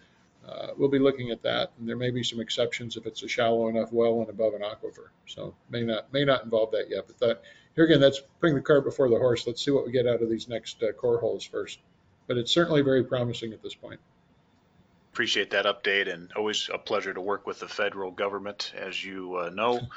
uh, 0.48 0.68
we'll 0.76 0.88
be 0.88 0.98
looking 0.98 1.30
at 1.30 1.42
that, 1.42 1.70
and 1.78 1.88
there 1.88 1.96
may 1.96 2.10
be 2.10 2.22
some 2.22 2.40
exceptions 2.40 2.96
if 2.96 3.06
it's 3.06 3.22
a 3.22 3.28
shallow 3.28 3.68
enough 3.68 3.92
well 3.92 4.20
and 4.20 4.28
above 4.30 4.54
an 4.54 4.62
aquifer. 4.62 5.08
So 5.26 5.54
may 5.68 5.82
not 5.82 6.12
may 6.12 6.24
not 6.24 6.44
involve 6.44 6.72
that 6.72 6.88
yet. 6.88 7.06
But 7.06 7.18
that 7.18 7.42
here 7.76 7.84
again, 7.84 8.00
that's 8.00 8.20
putting 8.40 8.56
the 8.56 8.62
cart 8.62 8.84
before 8.84 9.08
the 9.08 9.18
horse. 9.18 9.46
Let's 9.46 9.64
see 9.64 9.70
what 9.70 9.86
we 9.86 9.92
get 9.92 10.06
out 10.06 10.22
of 10.22 10.30
these 10.30 10.48
next 10.48 10.82
uh, 10.82 10.92
core 10.92 11.18
holes 11.18 11.44
first. 11.44 11.78
But 12.26 12.36
it's 12.36 12.52
certainly 12.52 12.82
very 12.82 13.04
promising 13.04 13.52
at 13.52 13.62
this 13.62 13.74
point. 13.74 14.00
Appreciate 15.12 15.50
that 15.50 15.66
update, 15.66 16.12
and 16.12 16.30
always 16.36 16.70
a 16.72 16.78
pleasure 16.78 17.12
to 17.12 17.20
work 17.20 17.46
with 17.46 17.60
the 17.60 17.68
federal 17.68 18.10
government, 18.10 18.72
as 18.76 19.04
you 19.04 19.36
uh, 19.36 19.50
know. 19.50 19.80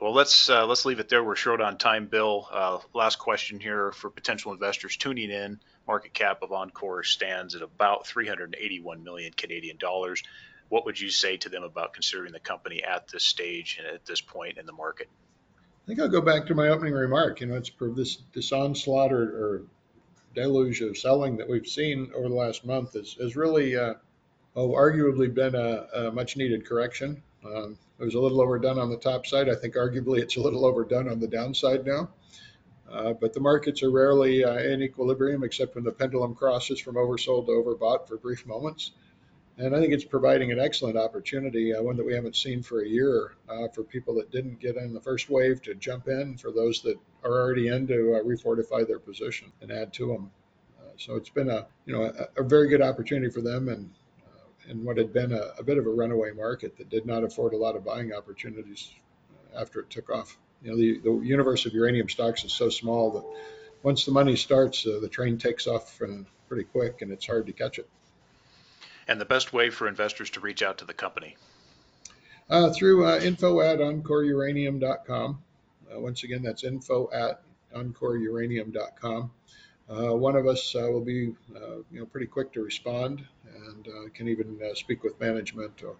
Well, 0.00 0.14
let's 0.14 0.48
uh, 0.48 0.66
let's 0.66 0.86
leave 0.86 0.98
it 0.98 1.10
there. 1.10 1.22
We're 1.22 1.36
short 1.36 1.60
on 1.60 1.76
time, 1.76 2.06
Bill. 2.06 2.48
Uh, 2.50 2.78
last 2.94 3.18
question 3.18 3.60
here 3.60 3.92
for 3.92 4.08
potential 4.08 4.52
investors 4.52 4.96
tuning 4.96 5.30
in. 5.30 5.60
Market 5.86 6.14
cap 6.14 6.40
of 6.40 6.50
enCore 6.50 7.04
stands 7.04 7.54
at 7.54 7.60
about 7.60 8.06
381 8.06 9.04
million 9.04 9.34
Canadian 9.34 9.76
dollars. 9.76 10.22
What 10.70 10.86
would 10.86 10.98
you 10.98 11.10
say 11.10 11.36
to 11.38 11.50
them 11.50 11.64
about 11.64 11.92
considering 11.92 12.32
the 12.32 12.40
company 12.40 12.82
at 12.82 13.08
this 13.08 13.24
stage 13.24 13.78
and 13.78 13.94
at 13.94 14.06
this 14.06 14.22
point 14.22 14.56
in 14.56 14.64
the 14.64 14.72
market? 14.72 15.08
I 15.84 15.86
think 15.86 16.00
I'll 16.00 16.08
go 16.08 16.22
back 16.22 16.46
to 16.46 16.54
my 16.54 16.68
opening 16.68 16.94
remark. 16.94 17.42
You 17.42 17.48
know, 17.48 17.56
it's 17.56 17.70
this 17.78 18.18
this 18.32 18.52
onslaught 18.52 19.12
or, 19.12 19.22
or 19.22 19.62
deluge 20.34 20.80
of 20.80 20.96
selling 20.96 21.36
that 21.36 21.48
we've 21.48 21.66
seen 21.66 22.10
over 22.14 22.28
the 22.30 22.34
last 22.34 22.64
month 22.64 22.94
has, 22.94 23.36
really, 23.36 23.76
uh, 23.76 23.94
oh, 24.56 24.70
arguably 24.70 25.32
been 25.32 25.54
a, 25.54 26.06
a 26.06 26.10
much 26.10 26.38
needed 26.38 26.64
correction. 26.64 27.22
Um, 27.44 27.78
it 27.98 28.04
was 28.04 28.14
a 28.14 28.20
little 28.20 28.40
overdone 28.40 28.78
on 28.78 28.90
the 28.90 28.96
top 28.96 29.26
side. 29.26 29.48
I 29.48 29.54
think 29.54 29.74
arguably 29.74 30.20
it's 30.20 30.36
a 30.36 30.40
little 30.40 30.64
overdone 30.64 31.08
on 31.08 31.20
the 31.20 31.28
downside 31.28 31.86
now. 31.86 32.10
Uh, 32.90 33.12
but 33.12 33.32
the 33.32 33.40
markets 33.40 33.82
are 33.82 33.90
rarely 33.90 34.44
uh, 34.44 34.58
in 34.58 34.82
equilibrium 34.82 35.44
except 35.44 35.74
when 35.74 35.84
the 35.84 35.92
pendulum 35.92 36.34
crosses 36.34 36.80
from 36.80 36.96
oversold 36.96 37.46
to 37.46 37.52
overbought 37.52 38.08
for 38.08 38.16
brief 38.16 38.44
moments. 38.46 38.92
And 39.58 39.76
I 39.76 39.80
think 39.80 39.92
it's 39.92 40.04
providing 40.04 40.52
an 40.52 40.58
excellent 40.58 40.96
opportunity, 40.96 41.74
uh, 41.74 41.82
one 41.82 41.96
that 41.98 42.06
we 42.06 42.14
haven't 42.14 42.34
seen 42.34 42.62
for 42.62 42.80
a 42.80 42.88
year, 42.88 43.34
uh, 43.48 43.68
for 43.68 43.82
people 43.84 44.14
that 44.14 44.30
didn't 44.30 44.58
get 44.58 44.76
in 44.76 44.94
the 44.94 45.00
first 45.00 45.28
wave 45.28 45.60
to 45.62 45.74
jump 45.74 46.08
in, 46.08 46.38
for 46.38 46.50
those 46.50 46.80
that 46.82 46.96
are 47.24 47.32
already 47.32 47.68
in 47.68 47.86
to 47.86 48.14
uh, 48.14 48.22
refortify 48.22 48.86
their 48.86 48.98
position 48.98 49.52
and 49.60 49.70
add 49.70 49.92
to 49.92 50.06
them. 50.06 50.30
Uh, 50.80 50.92
so 50.96 51.14
it's 51.14 51.28
been 51.28 51.50
a 51.50 51.66
you 51.84 51.92
know 51.92 52.04
a, 52.04 52.40
a 52.40 52.42
very 52.42 52.68
good 52.68 52.80
opportunity 52.80 53.30
for 53.30 53.42
them, 53.42 53.68
and 53.68 53.90
in 54.70 54.84
what 54.84 54.96
had 54.96 55.12
been 55.12 55.32
a, 55.32 55.50
a, 55.58 55.62
bit 55.62 55.78
of 55.78 55.86
a 55.86 55.90
runaway 55.90 56.30
market 56.30 56.76
that 56.78 56.88
did 56.88 57.04
not 57.04 57.24
afford 57.24 57.52
a 57.52 57.56
lot 57.56 57.74
of 57.74 57.84
buying 57.84 58.12
opportunities 58.12 58.90
after 59.56 59.80
it 59.80 59.90
took 59.90 60.08
off. 60.10 60.38
You 60.62 60.70
know, 60.70 60.76
the, 60.76 61.00
the 61.00 61.26
universe 61.26 61.66
of 61.66 61.74
uranium 61.74 62.08
stocks 62.08 62.44
is 62.44 62.52
so 62.52 62.68
small 62.68 63.10
that 63.12 63.24
once 63.82 64.04
the 64.04 64.12
money 64.12 64.36
starts, 64.36 64.86
uh, 64.86 65.00
the 65.00 65.08
train 65.08 65.38
takes 65.38 65.66
off 65.66 65.98
pretty 66.48 66.64
quick 66.64 67.02
and 67.02 67.10
it's 67.10 67.26
hard 67.26 67.46
to 67.46 67.52
catch 67.52 67.78
it. 67.78 67.88
And 69.08 69.20
the 69.20 69.24
best 69.24 69.52
way 69.52 69.70
for 69.70 69.88
investors 69.88 70.30
to 70.30 70.40
reach 70.40 70.62
out 70.62 70.78
to 70.78 70.84
the 70.84 70.94
company? 70.94 71.36
Uh, 72.48 72.72
through 72.72 73.06
uh, 73.06 73.18
info 73.18 73.60
at 73.60 73.78
encoreuranium.com. 73.78 75.42
Uh, 75.92 76.00
once 76.00 76.22
again, 76.22 76.42
that's 76.42 76.62
info 76.62 77.10
at 77.12 77.42
encoreuranium.com. 77.74 79.30
Uh, 79.90 80.14
one 80.14 80.36
of 80.36 80.46
us 80.46 80.74
uh, 80.76 80.88
will 80.90 81.00
be, 81.00 81.34
uh, 81.56 81.76
you 81.90 81.98
know, 81.98 82.06
pretty 82.06 82.26
quick 82.26 82.52
to 82.52 82.62
respond 82.62 83.24
and 83.66 83.88
uh, 83.88 84.08
can 84.14 84.28
even 84.28 84.58
uh, 84.64 84.74
speak 84.74 85.02
with 85.02 85.18
management 85.20 85.82
or, 85.82 85.96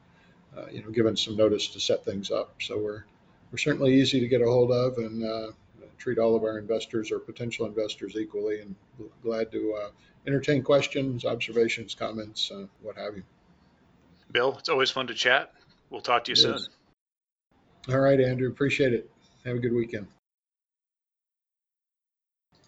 uh, 0.57 0.66
you 0.70 0.83
know, 0.83 0.90
given 0.90 1.16
some 1.16 1.37
notice 1.37 1.66
to 1.68 1.81
set 1.81 2.05
things 2.05 2.31
up. 2.31 2.55
So 2.61 2.79
we're 2.79 3.05
we're 3.50 3.59
certainly 3.59 3.94
easy 3.94 4.20
to 4.20 4.29
get 4.29 4.42
a 4.42 4.44
hold 4.44 4.70
of 4.70 4.98
and 4.98 5.24
treat 6.00 6.18
all 6.18 6.35
of 6.35 6.42
our 6.42 6.59
investors 6.59 7.12
or 7.12 7.18
potential 7.18 7.66
investors 7.66 8.16
equally. 8.16 8.61
And 8.61 8.74
glad 9.22 9.53
to 9.53 9.74
uh, 9.74 9.90
entertain 10.26 10.62
questions, 10.62 11.24
observations, 11.24 11.94
comments, 11.94 12.50
uh, 12.50 12.66
what 12.83 12.96
have 12.96 13.16
you. 13.16 13.22
Bill, 14.33 14.57
it's 14.59 14.68
always 14.68 14.90
fun 14.90 15.07
to 15.09 15.14
chat. 15.14 15.53
We'll 15.90 16.00
talk 16.00 16.24
to 16.24 16.31
you 16.31 16.35
it 16.35 16.38
soon. 16.38 16.55
Is. 16.55 16.68
All 17.88 17.98
right, 17.98 18.20
Andrew. 18.20 18.48
Appreciate 18.48 18.94
it. 18.94 19.11
Have 19.44 19.57
a 19.57 19.59
good 19.59 19.72
weekend. 19.72 20.07